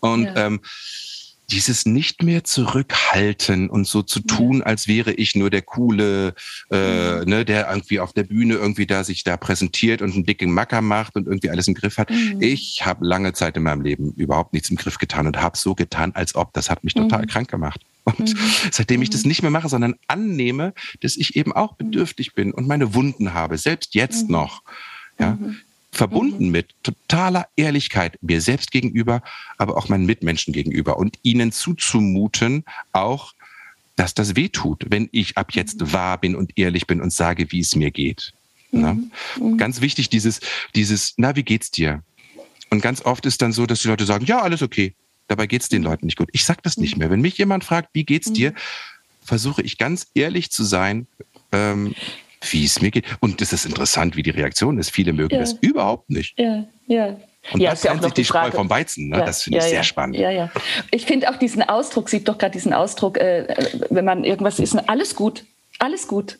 [0.00, 0.60] Und ähm,
[1.50, 6.34] dieses nicht mehr zurückhalten und so zu tun, als wäre ich nur der coole,
[6.70, 7.28] äh, mhm.
[7.28, 10.82] ne, der irgendwie auf der Bühne irgendwie da sich da präsentiert und einen dicken Macker
[10.82, 12.10] macht und irgendwie alles im Griff hat.
[12.10, 12.38] Mhm.
[12.40, 15.74] Ich habe lange Zeit in meinem Leben überhaupt nichts im Griff getan und habe so
[15.74, 16.52] getan, als ob.
[16.52, 17.26] Das hat mich total mhm.
[17.28, 17.80] krank gemacht.
[18.04, 18.38] Und mhm.
[18.70, 19.28] seitdem ich das mhm.
[19.28, 23.58] nicht mehr mache, sondern annehme, dass ich eben auch bedürftig bin und meine Wunden habe,
[23.58, 24.62] selbst jetzt noch.
[25.18, 25.38] Ja,
[25.96, 26.52] verbunden mhm.
[26.52, 29.22] mit totaler Ehrlichkeit mir selbst gegenüber,
[29.58, 33.34] aber auch meinen Mitmenschen gegenüber und ihnen zuzumuten, auch,
[33.96, 35.92] dass das weh tut, wenn ich ab jetzt mhm.
[35.92, 38.32] wahr bin und ehrlich bin und sage, wie es mir geht.
[38.70, 39.10] Mhm.
[39.40, 39.56] Mhm.
[39.56, 40.40] Ganz wichtig, dieses,
[40.74, 42.02] dieses, na, wie geht's dir?
[42.70, 44.94] Und ganz oft ist dann so, dass die Leute sagen, ja, alles okay.
[45.28, 46.28] Dabei geht's den Leuten nicht gut.
[46.32, 46.98] Ich sag das nicht mhm.
[47.00, 47.10] mehr.
[47.10, 48.56] Wenn mich jemand fragt, wie geht's dir, mhm.
[49.24, 51.06] versuche ich ganz ehrlich zu sein.
[51.52, 51.94] Ähm,
[52.42, 53.04] wie es mir geht.
[53.20, 54.90] Und das ist interessant, wie die Reaktion ist.
[54.90, 55.40] Viele mögen ja.
[55.40, 56.38] das überhaupt nicht.
[56.38, 57.16] Ja, ja.
[57.52, 59.08] Und ja, das trennt sich die, die Spreu vom Weizen.
[59.08, 59.18] Ne?
[59.18, 60.16] Ja, das finde ich ja, sehr spannend.
[60.16, 60.50] Ja, ja.
[60.90, 63.46] Ich finde auch diesen Ausdruck, sieht doch gerade diesen Ausdruck, äh,
[63.90, 65.44] wenn man irgendwas ist, alles gut,
[65.78, 66.38] alles gut.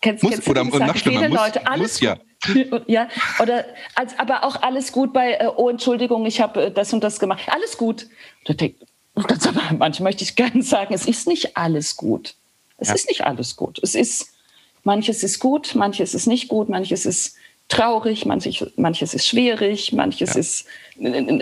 [0.00, 2.82] Kennst, muss, kennst oder und noch schlimmer, viele muss, Leute, alles muss, gut.
[2.86, 3.08] ja.
[3.40, 3.64] oder
[3.94, 7.18] als, aber auch alles gut bei, äh, oh Entschuldigung, ich habe äh, das und das
[7.18, 7.42] gemacht.
[7.46, 8.06] Alles gut.
[8.46, 12.34] Und manchmal möchte ich gerne sagen, es ist nicht alles gut.
[12.76, 13.80] Es ist nicht alles gut.
[13.82, 14.37] Es ist
[14.84, 17.36] Manches ist gut, manches ist nicht gut, manches ist
[17.68, 20.40] traurig, manches, manches ist schwierig, manches ja.
[20.40, 20.66] ist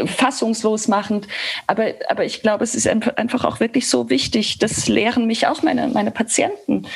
[0.06, 1.28] fassungslos machend.
[1.66, 5.62] Aber, aber ich glaube, es ist einfach auch wirklich so wichtig, das lehren mich auch
[5.62, 6.86] meine, meine Patienten.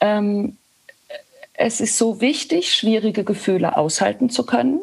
[0.00, 0.56] Ähm,
[1.52, 4.80] es ist so wichtig, schwierige Gefühle aushalten zu können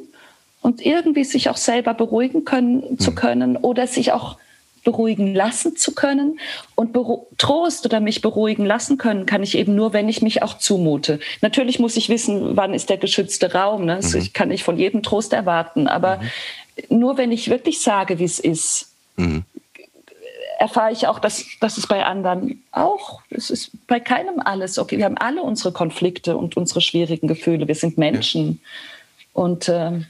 [0.62, 3.00] und irgendwie sich auch selber beruhigen können, mhm.
[3.00, 3.16] zu hm.
[3.16, 4.38] können oder sich auch
[4.84, 6.40] beruhigen lassen zu können.
[6.76, 6.96] Und
[7.38, 11.20] Trost oder mich beruhigen lassen können, kann ich eben nur, wenn ich mich auch zumute.
[11.42, 13.86] Natürlich muss ich wissen, wann ist der geschützte Raum.
[13.86, 14.00] Ne?
[14.02, 14.18] Mhm.
[14.18, 15.88] Ich kann nicht von jedem Trost erwarten.
[15.88, 16.98] Aber mhm.
[17.00, 19.44] nur wenn ich wirklich sage, wie es ist, mhm.
[20.60, 24.98] erfahre ich auch, dass, dass es bei anderen auch, es ist bei keinem alles okay.
[24.98, 27.68] Wir haben alle unsere Konflikte und unsere schwierigen Gefühle.
[27.68, 28.60] Wir sind Menschen.
[28.62, 28.70] Ja.
[29.34, 30.02] Und äh,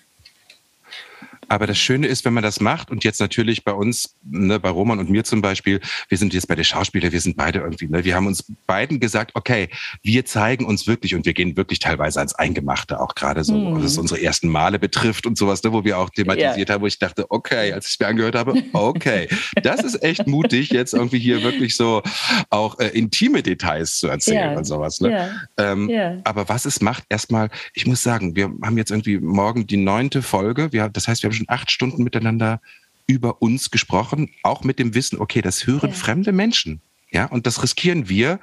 [1.51, 4.69] aber das Schöne ist, wenn man das macht und jetzt natürlich bei uns, ne, bei
[4.69, 7.89] Roman und mir zum Beispiel, wir sind jetzt bei der Schauspieler, wir sind beide irgendwie,
[7.89, 9.67] ne, wir haben uns beiden gesagt, okay,
[10.01, 13.83] wir zeigen uns wirklich und wir gehen wirklich teilweise ans Eingemachte, auch gerade so, mhm.
[13.83, 16.75] was unsere ersten Male betrifft und sowas, ne, wo wir auch thematisiert ja.
[16.75, 19.27] haben, wo ich dachte, okay, als ich es mir angehört habe, okay,
[19.61, 22.01] das ist echt mutig, jetzt irgendwie hier wirklich so
[22.49, 24.57] auch äh, intime Details zu erzählen ja.
[24.57, 25.01] und sowas.
[25.01, 25.11] Ne?
[25.11, 25.73] Ja.
[25.73, 29.75] Ähm, aber was es macht, erstmal, ich muss sagen, wir haben jetzt irgendwie morgen die
[29.75, 32.61] neunte Folge, wir, das heißt, wir haben schon acht Stunden miteinander
[33.07, 35.95] über uns gesprochen, auch mit dem Wissen, okay, das hören ja.
[35.95, 36.81] fremde Menschen.
[37.11, 38.39] Ja, und das riskieren wir,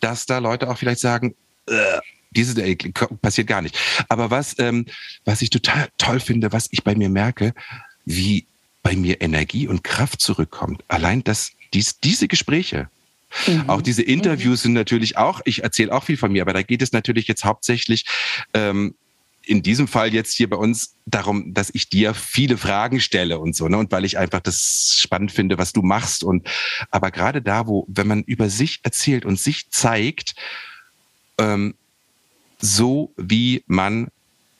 [0.00, 1.34] dass da Leute auch vielleicht sagen,
[1.66, 2.76] äh, Diese äh,
[3.20, 3.78] passiert gar nicht.
[4.08, 4.86] Aber was, ähm,
[5.24, 7.54] was ich total toll finde, was ich bei mir merke,
[8.04, 8.46] wie
[8.82, 10.82] bei mir Energie und Kraft zurückkommt.
[10.88, 12.88] Allein das, dies, diese Gespräche,
[13.46, 13.68] Mhm.
[13.68, 14.62] Auch diese Interviews mhm.
[14.62, 17.44] sind natürlich auch, ich erzähle auch viel von mir, aber da geht es natürlich jetzt
[17.44, 18.04] hauptsächlich
[18.54, 18.94] ähm,
[19.44, 23.56] in diesem Fall jetzt hier bei uns darum, dass ich dir viele Fragen stelle und
[23.56, 23.78] so, ne?
[23.78, 26.24] Und weil ich einfach das spannend finde, was du machst.
[26.24, 26.48] Und
[26.90, 30.34] aber gerade da, wo, wenn man über sich erzählt und sich zeigt,
[31.38, 31.74] ähm,
[32.58, 34.08] so wie Mann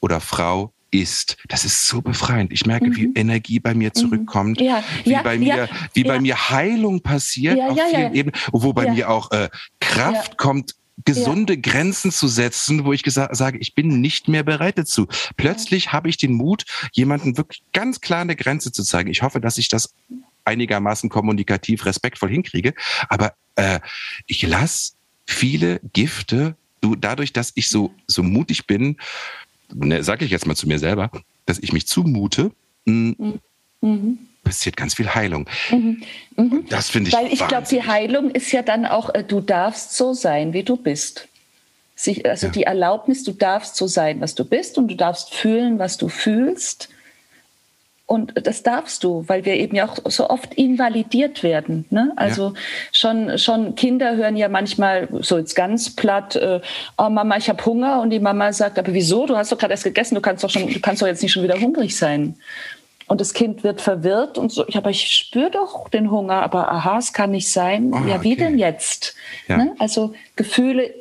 [0.00, 1.36] oder Frau ist.
[1.48, 2.52] Das ist so befreiend.
[2.52, 2.96] Ich merke, mhm.
[2.96, 3.94] wie Energie bei mir mhm.
[3.94, 8.38] zurückkommt, ja, wie ja, bei mir, ja, wie bei mir Heilung passiert auf vielen Ebenen,
[8.52, 9.48] wo bei mir auch äh,
[9.80, 10.74] Kraft kommt,
[11.04, 15.06] gesunde Grenzen zu setzen, wo ich sage, ich bin nicht mehr bereit dazu.
[15.36, 19.10] Plötzlich habe ich den Mut, jemanden wirklich ganz klar eine Grenze zu zeigen.
[19.10, 19.94] Ich hoffe, dass ich das
[20.44, 22.74] einigermaßen kommunikativ respektvoll hinkriege.
[23.08, 23.80] Aber äh,
[24.26, 24.92] ich lasse
[25.26, 28.96] viele Gifte, du, dadurch, dass ich so, so mutig bin,
[29.72, 31.10] ne, sage ich jetzt mal zu mir selber,
[31.46, 32.52] dass ich mich zumute,
[32.84, 33.40] mh, hm,
[33.80, 34.18] mhm.
[34.42, 35.48] Passiert ganz viel Heilung.
[35.70, 36.02] Mhm.
[36.36, 36.66] Mhm.
[36.68, 37.14] Das finde ich.
[37.14, 40.62] Weil ich glaube, die Heilung ist ja dann auch, äh, du darfst so sein, wie
[40.62, 41.28] du bist.
[42.24, 42.52] also ja.
[42.52, 46.08] die Erlaubnis, du darfst so sein, was du bist und du darfst fühlen, was du
[46.08, 46.88] fühlst.
[48.04, 51.86] Und das darfst du, weil wir eben ja auch so oft invalidiert werden.
[51.88, 52.12] Ne?
[52.16, 52.54] Also ja.
[52.92, 56.60] schon, schon Kinder hören ja manchmal so jetzt ganz platt, äh,
[56.98, 58.02] oh Mama, ich habe Hunger.
[58.02, 59.26] Und die Mama sagt, aber wieso?
[59.26, 61.32] Du hast doch gerade erst gegessen, du kannst doch schon, du kannst doch jetzt nicht
[61.32, 62.36] schon wieder hungrig sein.
[63.12, 66.72] Und das Kind wird verwirrt und so, ja, aber ich spüre doch den Hunger, aber
[66.72, 67.92] aha, es kann nicht sein.
[67.92, 68.36] Oh, ja, wie okay.
[68.36, 69.14] denn jetzt?
[69.48, 69.58] Ja.
[69.58, 69.74] Ne?
[69.78, 70.94] Also Gefühle,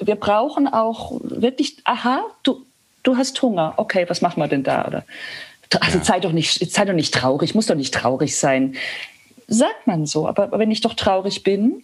[0.00, 2.64] wir brauchen auch wirklich, aha, du,
[3.02, 4.86] du hast Hunger, okay, was machen wir denn da?
[4.86, 5.04] Oder
[5.80, 6.04] also ja.
[6.04, 8.76] sei doch nicht, sei doch nicht traurig, muss doch nicht traurig sein.
[9.46, 11.82] Sagt man so, aber wenn ich doch traurig bin,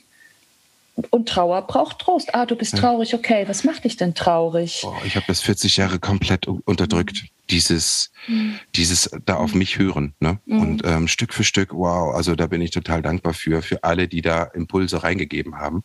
[1.10, 2.34] und Trauer braucht Trost.
[2.34, 2.80] Ah, du bist ja.
[2.80, 4.82] traurig, okay, was macht dich denn traurig?
[4.84, 7.24] Oh, ich habe das 40 Jahre komplett unterdrückt.
[7.50, 8.58] Dieses, mhm.
[8.74, 10.14] dieses da auf mich hören.
[10.20, 10.38] Ne?
[10.46, 10.60] Mhm.
[10.60, 14.08] Und ähm, Stück für Stück, wow, also da bin ich total dankbar für, für alle,
[14.08, 15.82] die da Impulse reingegeben haben.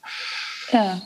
[0.72, 1.02] Ja.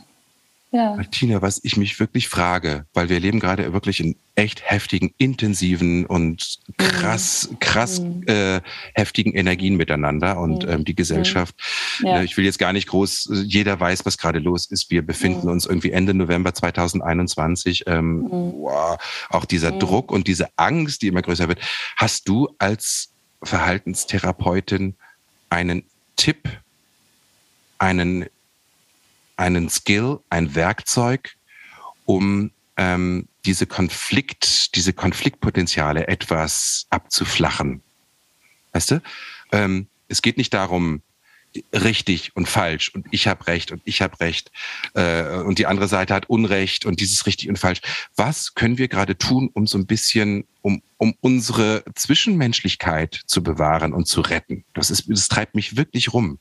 [0.71, 0.97] Ja.
[1.09, 6.05] Tina, was ich mich wirklich frage, weil wir leben gerade wirklich in echt heftigen, intensiven
[6.05, 7.59] und krass, mhm.
[7.59, 8.23] krass mhm.
[8.27, 8.61] Äh,
[8.93, 10.69] heftigen Energien miteinander und mhm.
[10.69, 11.55] ähm, die Gesellschaft.
[12.01, 12.07] Mhm.
[12.07, 12.19] Ja.
[12.19, 14.91] Äh, ich will jetzt gar nicht groß, jeder weiß, was gerade los ist.
[14.91, 15.53] Wir befinden mhm.
[15.53, 17.85] uns irgendwie Ende November 2021.
[17.87, 18.29] Ähm, mhm.
[18.29, 18.99] wow,
[19.29, 21.59] auch dieser Druck und diese Angst, die immer größer wird.
[21.95, 23.09] Hast du als
[23.41, 24.95] Verhaltenstherapeutin
[25.49, 25.83] einen
[26.15, 26.47] Tipp,
[27.79, 28.27] einen
[29.39, 31.37] einen Skill, ein Werkzeug,
[32.05, 37.81] um ähm, diese Konflikt, diese Konfliktpotenziale etwas abzuflachen.
[38.73, 39.01] Weißt du?
[39.53, 41.01] Ähm, es geht nicht darum,
[41.73, 44.51] richtig und falsch und ich habe recht und ich habe recht
[44.93, 47.81] äh, und die andere Seite hat Unrecht und dieses richtig und falsch.
[48.15, 53.93] Was können wir gerade tun, um so ein bisschen, um, um unsere Zwischenmenschlichkeit zu bewahren
[53.93, 54.63] und zu retten?
[54.75, 56.37] Das ist, das treibt mich wirklich rum.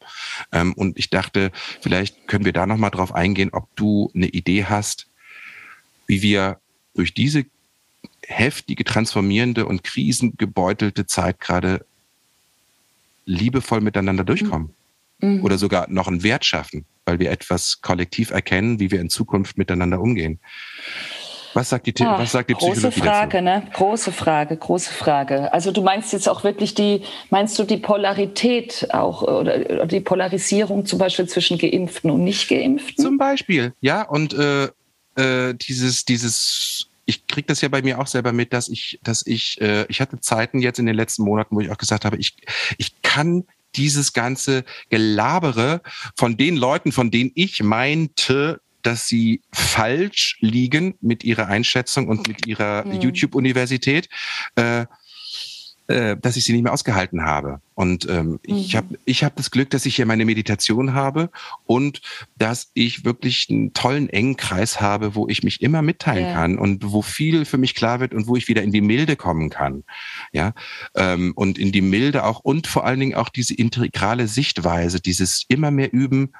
[0.52, 4.66] Ähm, und ich dachte, vielleicht können wir da nochmal drauf eingehen, ob du eine Idee
[4.66, 5.06] hast,
[6.06, 6.60] wie wir
[6.94, 7.46] durch diese
[8.26, 11.86] heftige, transformierende und krisengebeutelte Zeit gerade
[13.24, 14.74] liebevoll miteinander durchkommen
[15.20, 15.44] mhm.
[15.44, 19.58] oder sogar noch einen Wert schaffen, weil wir etwas kollektiv erkennen, wie wir in Zukunft
[19.58, 20.40] miteinander umgehen.
[21.54, 23.44] Was sagt die, Ach, was sagt die Psychologie Große Frage, dazu?
[23.44, 23.62] ne?
[23.72, 25.52] Große Frage, große Frage.
[25.52, 30.84] Also du meinst jetzt auch wirklich die, meinst du die Polarität auch oder die Polarisierung
[30.84, 33.02] zum Beispiel zwischen Geimpften und Nicht-Geimpften?
[33.02, 34.02] Zum Beispiel, ja.
[34.02, 34.68] Und äh,
[35.16, 39.26] äh, dieses, dieses ich kriege das ja bei mir auch selber mit, dass ich, dass
[39.26, 42.18] ich, äh, ich hatte Zeiten jetzt in den letzten Monaten, wo ich auch gesagt habe,
[42.18, 42.36] ich,
[42.76, 43.44] ich kann
[43.76, 45.82] dieses ganze Gelabere
[46.16, 52.28] von den Leuten, von denen ich meinte, dass sie falsch liegen mit ihrer Einschätzung und
[52.28, 53.00] mit ihrer mhm.
[53.00, 54.08] YouTube-Universität.
[54.54, 54.86] Äh,
[55.88, 57.60] äh, dass ich sie nicht mehr ausgehalten habe.
[57.74, 58.38] Und ähm, mhm.
[58.44, 61.30] ich habe ich hab das Glück, dass ich hier meine Meditation habe
[61.64, 62.02] und
[62.36, 66.34] dass ich wirklich einen tollen, engen Kreis habe, wo ich mich immer mitteilen ja.
[66.34, 69.16] kann und wo viel für mich klar wird und wo ich wieder in die Milde
[69.16, 69.84] kommen kann.
[70.32, 70.52] Ja,
[70.94, 75.44] ähm, und in die Milde auch und vor allen Dingen auch diese integrale Sichtweise, dieses
[75.48, 76.32] immer mehr üben,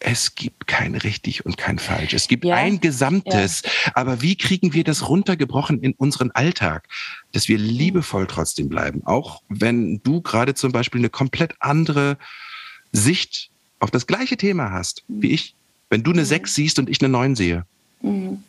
[0.00, 2.14] es gibt kein richtig und kein falsch.
[2.14, 3.62] Es gibt ja, ein Gesamtes.
[3.62, 3.92] Ja.
[3.94, 6.88] Aber wie kriegen wir das runtergebrochen in unseren Alltag,
[7.32, 9.02] dass wir liebevoll trotzdem bleiben?
[9.04, 12.16] Auch wenn du gerade zum Beispiel eine komplett andere
[12.92, 15.54] Sicht auf das gleiche Thema hast wie ich.
[15.90, 16.26] Wenn du eine mhm.
[16.26, 17.64] 6 siehst und ich eine 9 sehe.
[18.00, 18.42] Mhm.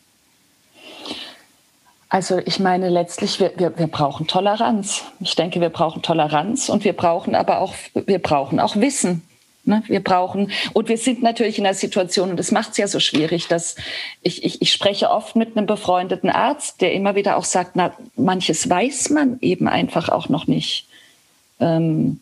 [2.07, 5.03] Also ich meine, letztlich, wir, wir, wir brauchen Toleranz.
[5.21, 9.23] Ich denke, wir brauchen Toleranz und wir brauchen aber auch, wir brauchen auch Wissen.
[9.63, 9.83] Ne?
[9.87, 12.99] Wir brauchen, und wir sind natürlich in einer Situation, und das macht es ja so
[12.99, 13.75] schwierig, dass
[14.21, 17.93] ich, ich, ich spreche oft mit einem befreundeten Arzt, der immer wieder auch sagt, na,
[18.15, 20.87] manches weiß man eben einfach auch noch nicht.
[21.59, 22.21] Ähm,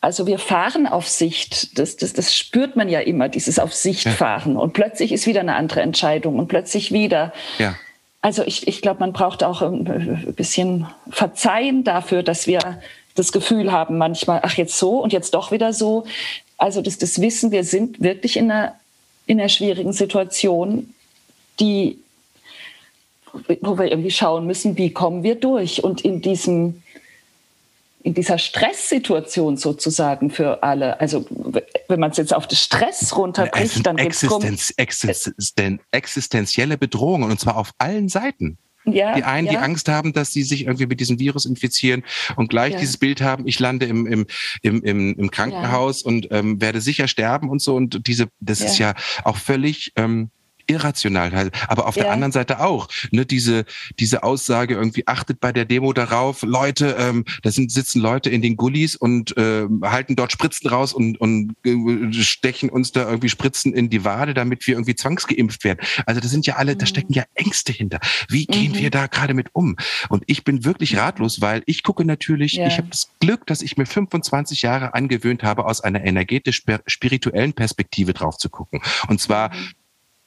[0.00, 4.06] also wir fahren auf Sicht, das, das, das spürt man ja immer, dieses auf Sicht
[4.08, 4.56] fahren.
[4.56, 7.32] Und plötzlich ist wieder eine andere Entscheidung und plötzlich wieder.
[7.58, 7.74] Ja.
[8.20, 12.80] Also ich, ich glaube, man braucht auch ein bisschen Verzeihen dafür, dass wir
[13.14, 16.04] das Gefühl haben manchmal, ach jetzt so und jetzt doch wieder so.
[16.58, 18.74] Also das, das Wissen, wir sind wirklich in einer,
[19.26, 20.94] in einer schwierigen Situation,
[21.60, 21.98] die,
[23.60, 25.82] wo wir irgendwie schauen müssen, wie kommen wir durch.
[25.84, 26.82] Und in diesem
[28.04, 31.24] in dieser Stresssituation sozusagen für alle, also
[31.88, 37.30] wenn man es jetzt auf das Stress runterbricht, dann geht es Existenz, Existen, existenzielle Bedrohungen
[37.30, 38.58] und zwar auf allen Seiten.
[38.84, 39.52] Ja, die einen, ja.
[39.52, 42.04] die Angst haben, dass sie sich irgendwie mit diesem Virus infizieren
[42.36, 42.78] und gleich ja.
[42.78, 44.26] dieses Bild haben, ich lande im, im,
[44.62, 47.74] im, im, im Krankenhaus und ähm, werde sicher sterben und so.
[47.74, 50.30] Und diese, das ist ja auch völlig ähm,
[50.66, 51.32] irrational.
[51.32, 51.54] Halt.
[51.68, 52.04] Aber auf ja.
[52.04, 53.64] der anderen Seite auch, ne, diese,
[53.98, 58.42] diese Aussage irgendwie, achtet bei der Demo darauf, Leute, ähm, da sind, sitzen Leute in
[58.42, 63.28] den Gullis und äh, halten dort Spritzen raus und, und äh, stechen uns da irgendwie
[63.28, 65.80] Spritzen in die Wade, damit wir irgendwie zwangsgeimpft werden.
[66.06, 66.78] Also das sind ja alle, mhm.
[66.78, 68.00] da stecken ja Ängste hinter.
[68.28, 68.78] Wie gehen mhm.
[68.78, 69.76] wir da gerade mit um?
[70.08, 72.66] Und ich bin wirklich ratlos, weil ich gucke natürlich, ja.
[72.66, 78.12] ich habe das Glück, dass ich mir 25 Jahre angewöhnt habe, aus einer energetisch-spirituellen Perspektive
[78.12, 78.80] drauf zu gucken.
[79.08, 79.74] Und zwar mhm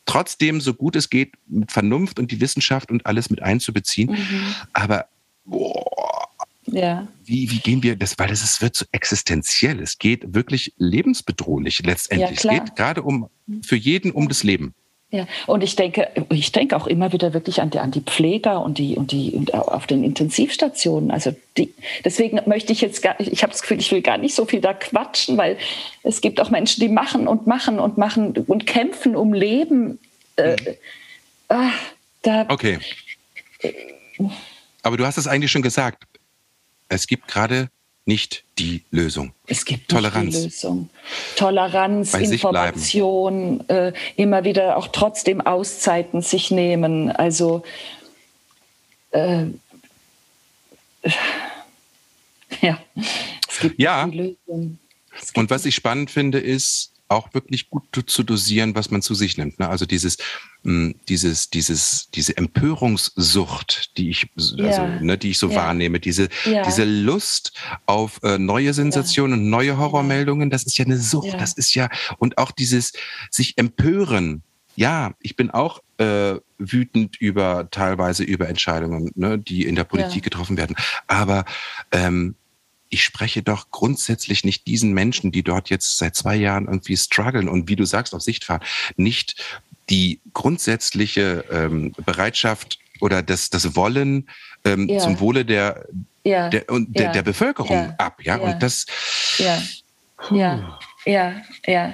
[0.08, 4.12] trotzdem so gut es geht mit Vernunft und die Wissenschaft und alles mit einzubeziehen.
[4.12, 4.56] Mhm.
[4.74, 5.06] Aber
[5.46, 6.30] boah,
[6.66, 7.08] ja.
[7.24, 8.18] wie, wie gehen wir das?
[8.18, 9.80] Weil es wird so existenziell.
[9.80, 12.44] Es geht wirklich lebensbedrohlich letztendlich.
[12.44, 13.30] Ja, es geht gerade um
[13.62, 14.74] für jeden um das Leben.
[15.10, 18.62] Ja, und ich denke, ich denke auch immer wieder wirklich an die, an die Pfleger
[18.62, 21.12] und die und die und auf den Intensivstationen.
[21.12, 24.36] Also die, deswegen möchte ich jetzt gar, ich habe das Gefühl, ich will gar nicht
[24.36, 25.58] so viel da quatschen, weil
[26.04, 29.98] es gibt auch Menschen, die machen und machen und machen und kämpfen um Leben.
[30.36, 30.76] Äh, hm.
[31.48, 31.72] ah,
[32.24, 32.80] da, okay.
[34.84, 36.04] Aber du hast es eigentlich schon gesagt.
[36.90, 37.70] Es gibt gerade
[38.08, 39.34] nicht die Lösung.
[39.46, 40.26] Es gibt Toleranz.
[40.26, 40.90] Nicht die Lösung.
[41.36, 47.12] Toleranz, Bei Information, äh, immer wieder auch trotzdem Auszeiten sich nehmen.
[47.12, 47.64] Also
[49.12, 49.46] äh,
[52.62, 52.80] ja,
[53.48, 54.08] es gibt ja.
[54.08, 54.80] die Lösung.
[55.34, 59.38] Und was ich spannend finde, ist, auch wirklich gut zu dosieren, was man zu sich
[59.38, 59.60] nimmt.
[59.60, 59.70] Ne?
[59.70, 60.18] Also dieses,
[60.64, 65.00] mh, hm, dieses, dieses, diese Empörungssucht, die ich, also, ja.
[65.00, 65.56] ne, die ich so ja.
[65.56, 66.64] wahrnehme, diese, ja.
[66.64, 67.54] diese Lust
[67.86, 71.36] auf äh, neue Sensationen und neue Horrormeldungen, das ist ja eine Sucht.
[71.40, 72.94] Das ist ja, und auch dieses
[73.32, 74.44] sich empören.
[74.76, 80.24] Ja, ich bin auch äh, wütend über teilweise über Entscheidungen, ne, die in der Politik
[80.24, 80.76] getroffen werden.
[81.08, 81.46] Aber
[81.92, 82.36] ähm,
[82.90, 87.50] ich spreche doch grundsätzlich nicht diesen Menschen, die dort jetzt seit zwei Jahren irgendwie strugglen
[87.50, 88.62] und wie du sagst, auf Sicht fahren,
[88.96, 89.60] nicht
[89.90, 94.28] die grundsätzliche ähm, Bereitschaft oder das, das Wollen
[94.66, 95.00] ähm, ja.
[95.00, 95.86] zum Wohle der,
[96.24, 96.50] ja.
[96.50, 97.12] der, und der, ja.
[97.14, 98.20] der Bevölkerung ab.
[98.22, 98.38] Ja?
[98.38, 98.86] Und das.
[99.38, 99.62] Ja,
[100.32, 101.94] ja, ja, ja.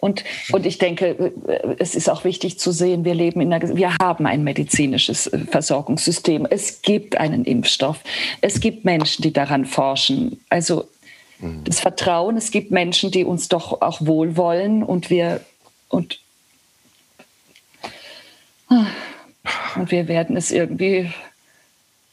[0.00, 0.22] Und,
[0.52, 1.32] und ich denke,
[1.78, 5.40] es ist auch wichtig zu sehen, wir leben in einer, wir haben ein medizinisches äh,
[5.40, 6.46] Versorgungssystem.
[6.48, 7.98] Es gibt einen Impfstoff.
[8.40, 10.40] Es gibt Menschen, die daran forschen.
[10.50, 10.88] Also
[11.40, 11.64] mhm.
[11.64, 15.40] das Vertrauen, es gibt Menschen, die uns doch auch wohlwollen und wir,
[15.88, 16.20] und,
[18.68, 21.10] und wir werden es irgendwie,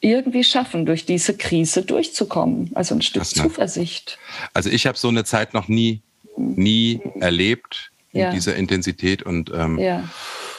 [0.01, 2.71] irgendwie schaffen, durch diese Krise durchzukommen.
[2.73, 3.25] Also ein Stück?
[3.25, 4.17] Zuversicht.
[4.53, 6.01] Also ich habe so eine Zeit noch nie
[6.38, 8.27] nie erlebt ja.
[8.27, 10.09] in dieser Intensität und ähm, ja.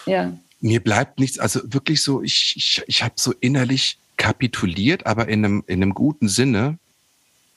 [0.06, 0.32] Ja.
[0.60, 5.44] mir bleibt nichts, also wirklich so, ich, ich, ich habe so innerlich kapituliert, aber in
[5.44, 6.78] einem, in einem guten Sinne.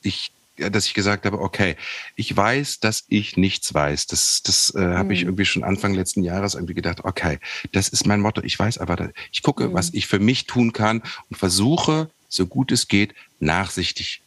[0.02, 0.32] Ich
[0.70, 1.76] dass ich gesagt habe, okay,
[2.16, 4.08] ich weiß, dass ich nichts weiß.
[4.08, 5.12] Das, das äh, habe mhm.
[5.12, 7.40] ich irgendwie schon Anfang letzten Jahres irgendwie gedacht, okay,
[7.72, 8.42] das ist mein Motto.
[8.44, 9.74] Ich weiß aber, ich gucke, mhm.
[9.74, 14.22] was ich für mich tun kann und versuche, so gut es geht, nachsichtig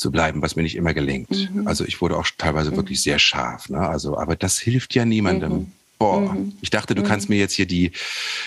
[0.00, 1.30] zu bleiben, was mir nicht immer gelingt.
[1.54, 1.68] Mhm.
[1.68, 2.76] Also ich wurde auch teilweise mhm.
[2.76, 3.68] wirklich sehr scharf.
[3.68, 3.78] Ne?
[3.78, 5.52] Also, aber das hilft ja niemandem.
[5.52, 5.72] Mhm.
[5.98, 6.54] Boah, mhm.
[6.62, 7.34] ich dachte, du kannst mhm.
[7.36, 7.92] mir jetzt hier die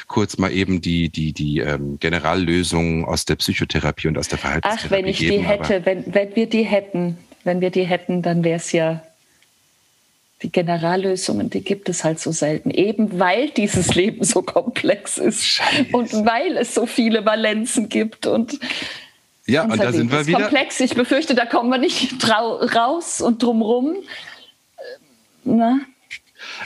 [0.07, 4.87] kurz mal eben die die die ähm, Generallösung aus der Psychotherapie und aus der Verhaltenstherapie
[4.87, 8.23] Ach, wenn ich geben, die hätte, wenn wenn wir die hätten, wenn wir die hätten,
[8.23, 9.03] dann wäre es ja
[10.41, 15.45] die Generallösungen, die gibt es halt so selten, eben weil dieses Leben so komplex ist
[15.45, 15.85] Scheiße.
[15.91, 18.59] und weil es so viele Valenzen gibt und
[19.45, 20.41] ja, und da sind wir wieder.
[20.41, 20.79] komplex.
[20.79, 23.97] Ich befürchte, da kommen wir nicht raus und drumrum.
[25.43, 25.79] Na?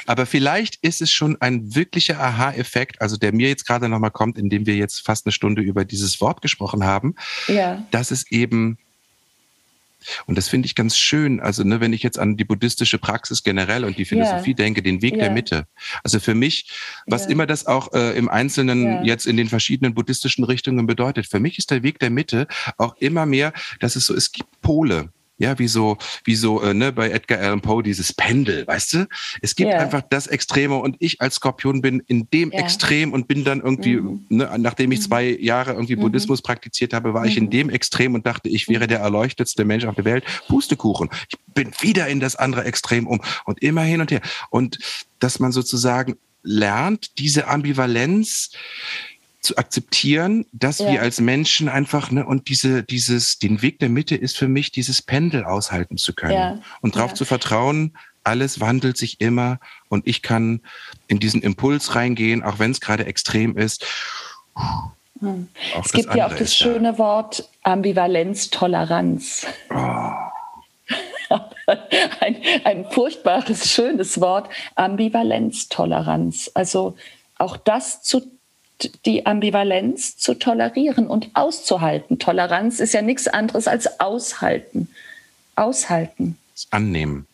[0.05, 4.37] Aber vielleicht ist es schon ein wirklicher Aha-Effekt, also der mir jetzt gerade nochmal kommt,
[4.37, 7.15] indem wir jetzt fast eine Stunde über dieses Wort gesprochen haben,
[7.47, 7.83] ja.
[7.91, 8.77] dass es eben
[10.25, 11.39] Und das finde ich ganz schön.
[11.39, 14.55] Also, ne, wenn ich jetzt an die buddhistische Praxis generell und die Philosophie ja.
[14.55, 15.25] denke, den Weg ja.
[15.25, 15.67] der Mitte.
[16.03, 16.69] Also für mich,
[17.05, 17.31] was ja.
[17.31, 21.57] immer das auch äh, im Einzelnen jetzt in den verschiedenen buddhistischen Richtungen bedeutet, für mich
[21.57, 22.47] ist der Weg der Mitte
[22.77, 25.11] auch immer mehr, dass es so, es gibt Pole.
[25.39, 29.07] Ja, wie so, wie so, äh, ne, bei Edgar Allan Poe dieses Pendel, weißt du?
[29.41, 29.81] Es gibt yeah.
[29.81, 32.61] einfach das Extreme und ich als Skorpion bin in dem yeah.
[32.61, 34.25] Extrem und bin dann irgendwie, mhm.
[34.29, 35.03] ne, nachdem ich mhm.
[35.03, 36.01] zwei Jahre irgendwie mhm.
[36.01, 37.27] Buddhismus praktiziert habe, war mhm.
[37.27, 37.51] ich in mhm.
[37.51, 40.23] dem Extrem und dachte, ich wäre der erleuchtetste Mensch auf der Welt.
[40.47, 41.09] Pustekuchen.
[41.29, 44.21] Ich bin wieder in das andere Extrem um und immer hin und her.
[44.49, 44.79] Und
[45.19, 48.51] dass man sozusagen lernt, diese Ambivalenz
[49.47, 50.91] zu akzeptieren, dass ja.
[50.91, 54.71] wir als Menschen einfach, ne, und diese, dieses, den Weg der Mitte ist für mich,
[54.71, 56.59] dieses Pendel aushalten zu können ja.
[56.81, 57.15] und darauf ja.
[57.15, 60.59] zu vertrauen, alles wandelt sich immer und ich kann
[61.07, 63.85] in diesen Impuls reingehen, auch wenn es gerade extrem ist.
[65.21, 65.47] Hm.
[65.81, 66.97] Es gibt ja auch das schöne da.
[66.97, 69.47] Wort Ambivalenz, Toleranz.
[69.69, 70.11] Oh.
[72.19, 76.51] ein, ein furchtbares, schönes Wort, Ambivalenz, Toleranz.
[76.53, 76.95] Also
[77.37, 78.36] auch das zu
[79.05, 82.19] die Ambivalenz zu tolerieren und auszuhalten.
[82.19, 84.89] Toleranz ist ja nichts anderes als aushalten.
[85.55, 86.37] Aushalten.
[86.69, 87.25] Annehmen.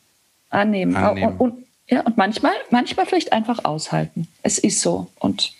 [0.50, 0.96] Annehmen.
[0.96, 1.38] Annehmen.
[1.38, 4.28] Und, und, ja, und manchmal, manchmal vielleicht einfach aushalten.
[4.42, 5.10] Es ist so.
[5.20, 5.54] Und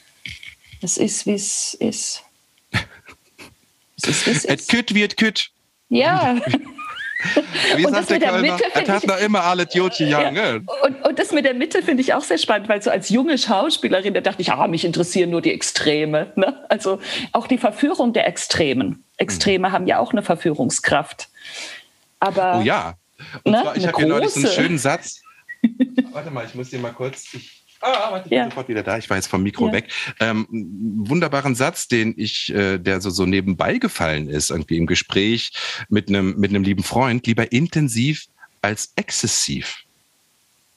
[0.82, 2.24] es ist, wie es ist.
[3.96, 4.50] Es ist, wie es ist.
[4.50, 5.52] Et kütt wird kütt.
[5.88, 6.36] Ja.
[7.76, 8.58] Wie sagt der Kölner?
[8.74, 10.30] Er hat noch immer alle Jotje ja.
[10.84, 13.38] und, und das mit der Mitte finde ich auch sehr spannend, weil so als junge
[13.38, 16.34] Schauspielerin, da dachte ich, ah, mich interessieren nur die Extreme.
[16.36, 16.66] Ne?
[16.70, 17.00] Also
[17.32, 19.04] auch die Verführung der Extremen.
[19.18, 19.72] Extreme mhm.
[19.72, 21.30] haben ja auch eine Verführungskraft.
[22.20, 22.96] Aber, oh ja.
[23.44, 23.62] Und ne?
[23.62, 25.22] zwar, ich habe hier neulich so einen schönen Satz.
[26.12, 27.34] Warte mal, ich muss dir mal kurz.
[27.34, 28.46] Ich Ah, warte, ich bin ja.
[28.46, 28.98] sofort wieder da.
[28.98, 29.74] Ich war jetzt vom Mikro ja.
[29.74, 29.90] weg.
[30.22, 35.52] Ähm, wunderbaren Satz, den ich, äh, der so, so nebenbei gefallen ist, irgendwie im Gespräch
[35.90, 38.28] mit einem, mit einem lieben Freund, lieber intensiv
[38.62, 39.84] als exzessiv.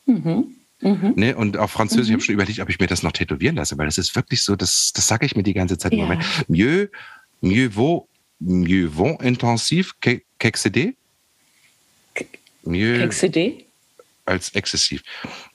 [0.06, 0.56] Mhm.
[0.80, 1.12] Mhm.
[1.14, 1.36] Ne?
[1.36, 2.12] Und auf Französisch mhm.
[2.12, 4.42] habe ich schon überlegt, ob ich mir das noch tätowieren lasse, weil das ist wirklich
[4.42, 6.24] so, das, das sage ich mir die ganze Zeit im Moment.
[6.48, 6.88] Mieux,
[7.40, 8.08] mieux vaut,
[8.40, 10.96] mieux vaut intensif qu'excédé.
[12.64, 12.98] Mieux.
[12.98, 13.65] Qu'excédé?
[14.26, 15.02] Als exzessiv.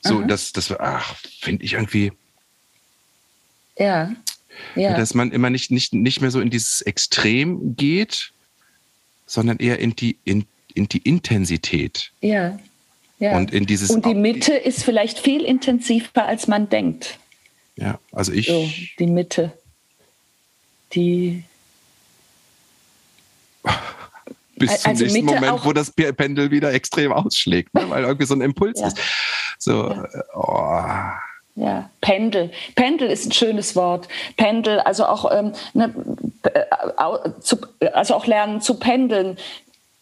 [0.02, 0.28] So, Aha.
[0.28, 2.12] das, das, ach, finde ich irgendwie.
[3.78, 4.12] Ja.
[4.76, 4.98] ja.
[4.98, 8.32] Dass man immer nicht, nicht, nicht mehr so in dieses Extrem geht,
[9.26, 12.12] sondern eher in die, in, in die Intensität.
[12.22, 12.60] Ja.
[13.20, 13.38] ja.
[13.38, 13.90] Und in dieses.
[13.90, 17.20] Und die Mitte ist vielleicht viel intensiver, als man denkt.
[17.76, 18.48] Ja, also ich.
[18.48, 18.70] So,
[19.00, 19.54] die Mitte.
[20.94, 21.44] Die.
[24.62, 27.90] Bis zum also nächsten Mitte Moment, wo das Pendel wieder extrem ausschlägt, ne?
[27.90, 28.88] weil irgendwie so ein Impuls ja.
[28.88, 28.98] ist.
[29.58, 30.04] So, ja.
[30.04, 30.82] Äh, oh.
[31.56, 32.50] Ja, Pendel.
[32.76, 34.08] Pendel ist ein schönes Wort.
[34.38, 35.94] Pendel, also auch, ähm, ne,
[36.44, 39.38] äh, also auch lernen zu pendeln,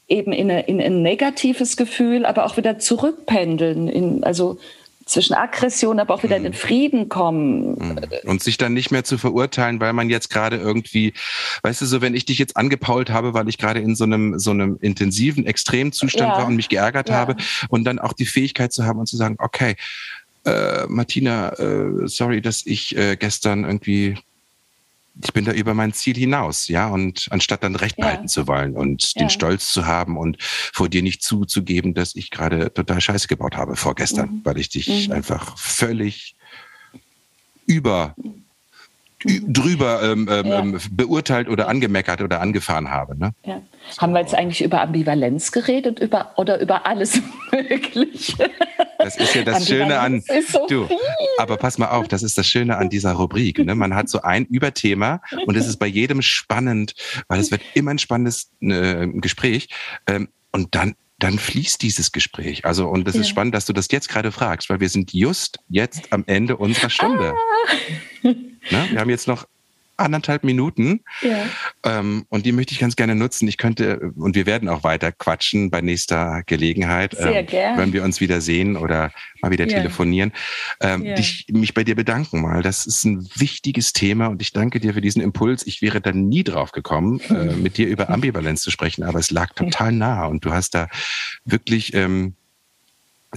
[0.07, 3.88] eben in, eine, in ein negatives Gefühl, aber auch wieder zurückpendeln.
[3.88, 4.60] In, also
[5.10, 6.57] zwischen Aggression, aber auch wieder in den mhm.
[6.57, 7.72] Frieden kommen.
[7.72, 7.99] Mhm.
[8.26, 11.14] Und sich dann nicht mehr zu verurteilen, weil man jetzt gerade irgendwie,
[11.64, 14.39] weißt du, so wenn ich dich jetzt angepault habe, weil ich gerade in so einem
[14.39, 16.38] so einem intensiven Extremzustand ja.
[16.38, 17.16] war und mich geärgert ja.
[17.16, 17.36] habe
[17.70, 19.76] und dann auch die Fähigkeit zu haben und zu sagen, okay,
[20.45, 24.18] äh, Martina, äh, sorry, dass ich äh, gestern irgendwie
[25.24, 28.28] ich bin da über mein Ziel hinaus, ja, und anstatt dann Recht behalten ja.
[28.28, 29.24] zu wollen und ja.
[29.24, 33.57] den Stolz zu haben und vor dir nicht zuzugeben, dass ich gerade total Scheiße gebaut
[33.57, 34.41] habe vorgestern, mhm.
[34.43, 35.13] weil ich dich mhm.
[35.13, 36.36] einfach völlig
[37.65, 38.15] über
[39.26, 40.59] drüber ähm, ähm, ja.
[40.59, 43.17] Ähm, beurteilt oder angemeckert oder angefahren habe.
[43.17, 43.34] Ne?
[43.45, 43.61] Ja.
[43.97, 48.49] Haben wir jetzt eigentlich über Ambivalenz geredet über, oder über alles Mögliche?
[48.97, 50.24] Das ist ja das Schöne an.
[50.47, 50.89] So du,
[51.38, 53.59] aber pass mal auf, das ist das Schöne an dieser Rubrik.
[53.59, 53.76] Ne?
[53.76, 56.93] Man hat so ein Überthema und es ist bei jedem spannend,
[57.28, 59.70] weil es wird immer ein spannendes äh, Gespräch.
[60.07, 62.63] Ähm, und dann dann fließt dieses Gespräch.
[62.63, 63.22] Also, und das ja.
[63.22, 66.55] ist spannend, dass du das jetzt gerade fragst, weil wir sind just jetzt am Ende
[66.55, 67.34] unserer Stunde.
[68.24, 68.30] Ah.
[68.72, 68.88] Ne?
[68.91, 69.45] Wir haben jetzt noch
[69.99, 71.01] anderthalb Minuten.
[71.22, 71.45] Ja.
[71.84, 73.47] Ähm, und die möchte ich ganz gerne nutzen.
[73.47, 78.03] Ich könnte, und wir werden auch weiter quatschen bei nächster Gelegenheit, Sehr ähm, wenn wir
[78.03, 79.11] uns wieder sehen oder
[79.41, 79.78] mal wieder ja.
[79.78, 80.32] telefonieren.
[80.82, 81.15] Ähm, ja.
[81.15, 82.63] dich, mich bei dir bedanken mal.
[82.63, 85.67] Das ist ein wichtiges Thema und ich danke dir für diesen Impuls.
[85.67, 89.32] Ich wäre da nie drauf gekommen, äh, mit dir über Ambivalenz zu sprechen, aber es
[89.32, 90.88] lag total nah und du hast da
[91.45, 92.36] wirklich ähm,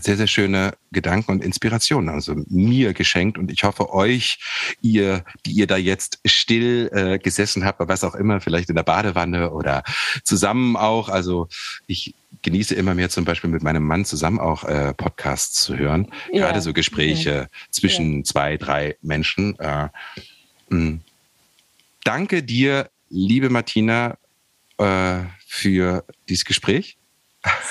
[0.00, 4.38] sehr, sehr schöne Gedanken und Inspirationen, also mir geschenkt und ich hoffe euch,
[4.80, 8.84] ihr, die ihr da jetzt still äh, gesessen habt, was auch immer, vielleicht in der
[8.84, 9.82] Badewanne oder
[10.24, 11.08] zusammen auch.
[11.08, 11.48] Also
[11.86, 16.10] ich genieße immer mehr zum Beispiel mit meinem Mann zusammen auch äh, Podcasts zu hören,
[16.32, 16.46] ja.
[16.46, 17.46] gerade so Gespräche ja.
[17.70, 18.24] zwischen ja.
[18.24, 19.58] zwei, drei Menschen.
[19.58, 19.88] Äh,
[20.70, 21.00] hm.
[22.04, 24.16] danke dir, liebe Martina,
[24.78, 26.96] äh, für dieses Gespräch.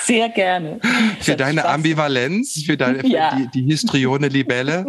[0.04, 0.80] Sehr gerne.
[1.20, 1.72] Für deine Spaß.
[1.72, 3.30] Ambivalenz, für deine ja.
[3.30, 4.86] für die, die Histrione Libelle,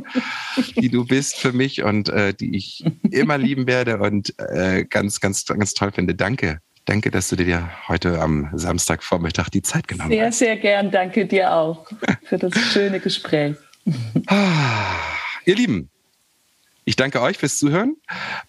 [0.75, 5.21] die du bist für mich und äh, die ich immer lieben werde und äh, ganz,
[5.21, 6.15] ganz, ganz toll finde.
[6.15, 6.59] Danke.
[6.86, 10.39] Danke, dass du dir heute am Samstagvormittag die Zeit genommen sehr, hast.
[10.39, 10.91] Sehr, sehr gern.
[10.91, 11.88] Danke dir auch
[12.23, 13.55] für das schöne Gespräch.
[14.27, 14.97] Ah,
[15.45, 15.89] ihr Lieben,
[16.84, 17.95] ich danke euch fürs Zuhören.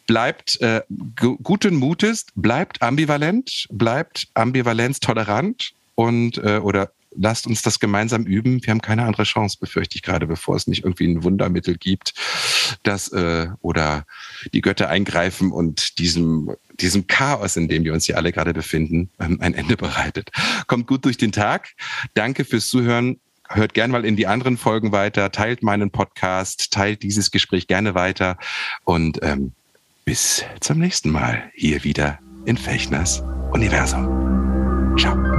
[0.09, 0.82] Bleibt äh,
[1.16, 8.65] guten Mutes, bleibt ambivalent, bleibt ambivalenztolerant und äh, oder lasst uns das gemeinsam üben.
[8.65, 12.15] Wir haben keine andere Chance, befürchte ich gerade, bevor es nicht irgendwie ein Wundermittel gibt,
[12.83, 14.05] das äh, oder
[14.53, 19.11] die Götter eingreifen und diesem diesem Chaos, in dem wir uns hier alle gerade befinden,
[19.21, 20.31] ähm, ein Ende bereitet.
[20.67, 21.71] Kommt gut durch den Tag.
[22.15, 23.21] Danke fürs Zuhören.
[23.49, 27.95] Hört gern mal in die anderen Folgen weiter, teilt meinen Podcast, teilt dieses Gespräch gerne
[27.95, 28.39] weiter
[28.85, 29.53] und ähm,
[30.05, 33.23] bis zum nächsten Mal hier wieder in Fechners
[33.53, 34.97] Universum.
[34.99, 35.34] Ciao.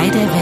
[0.00, 0.39] Sei Welt.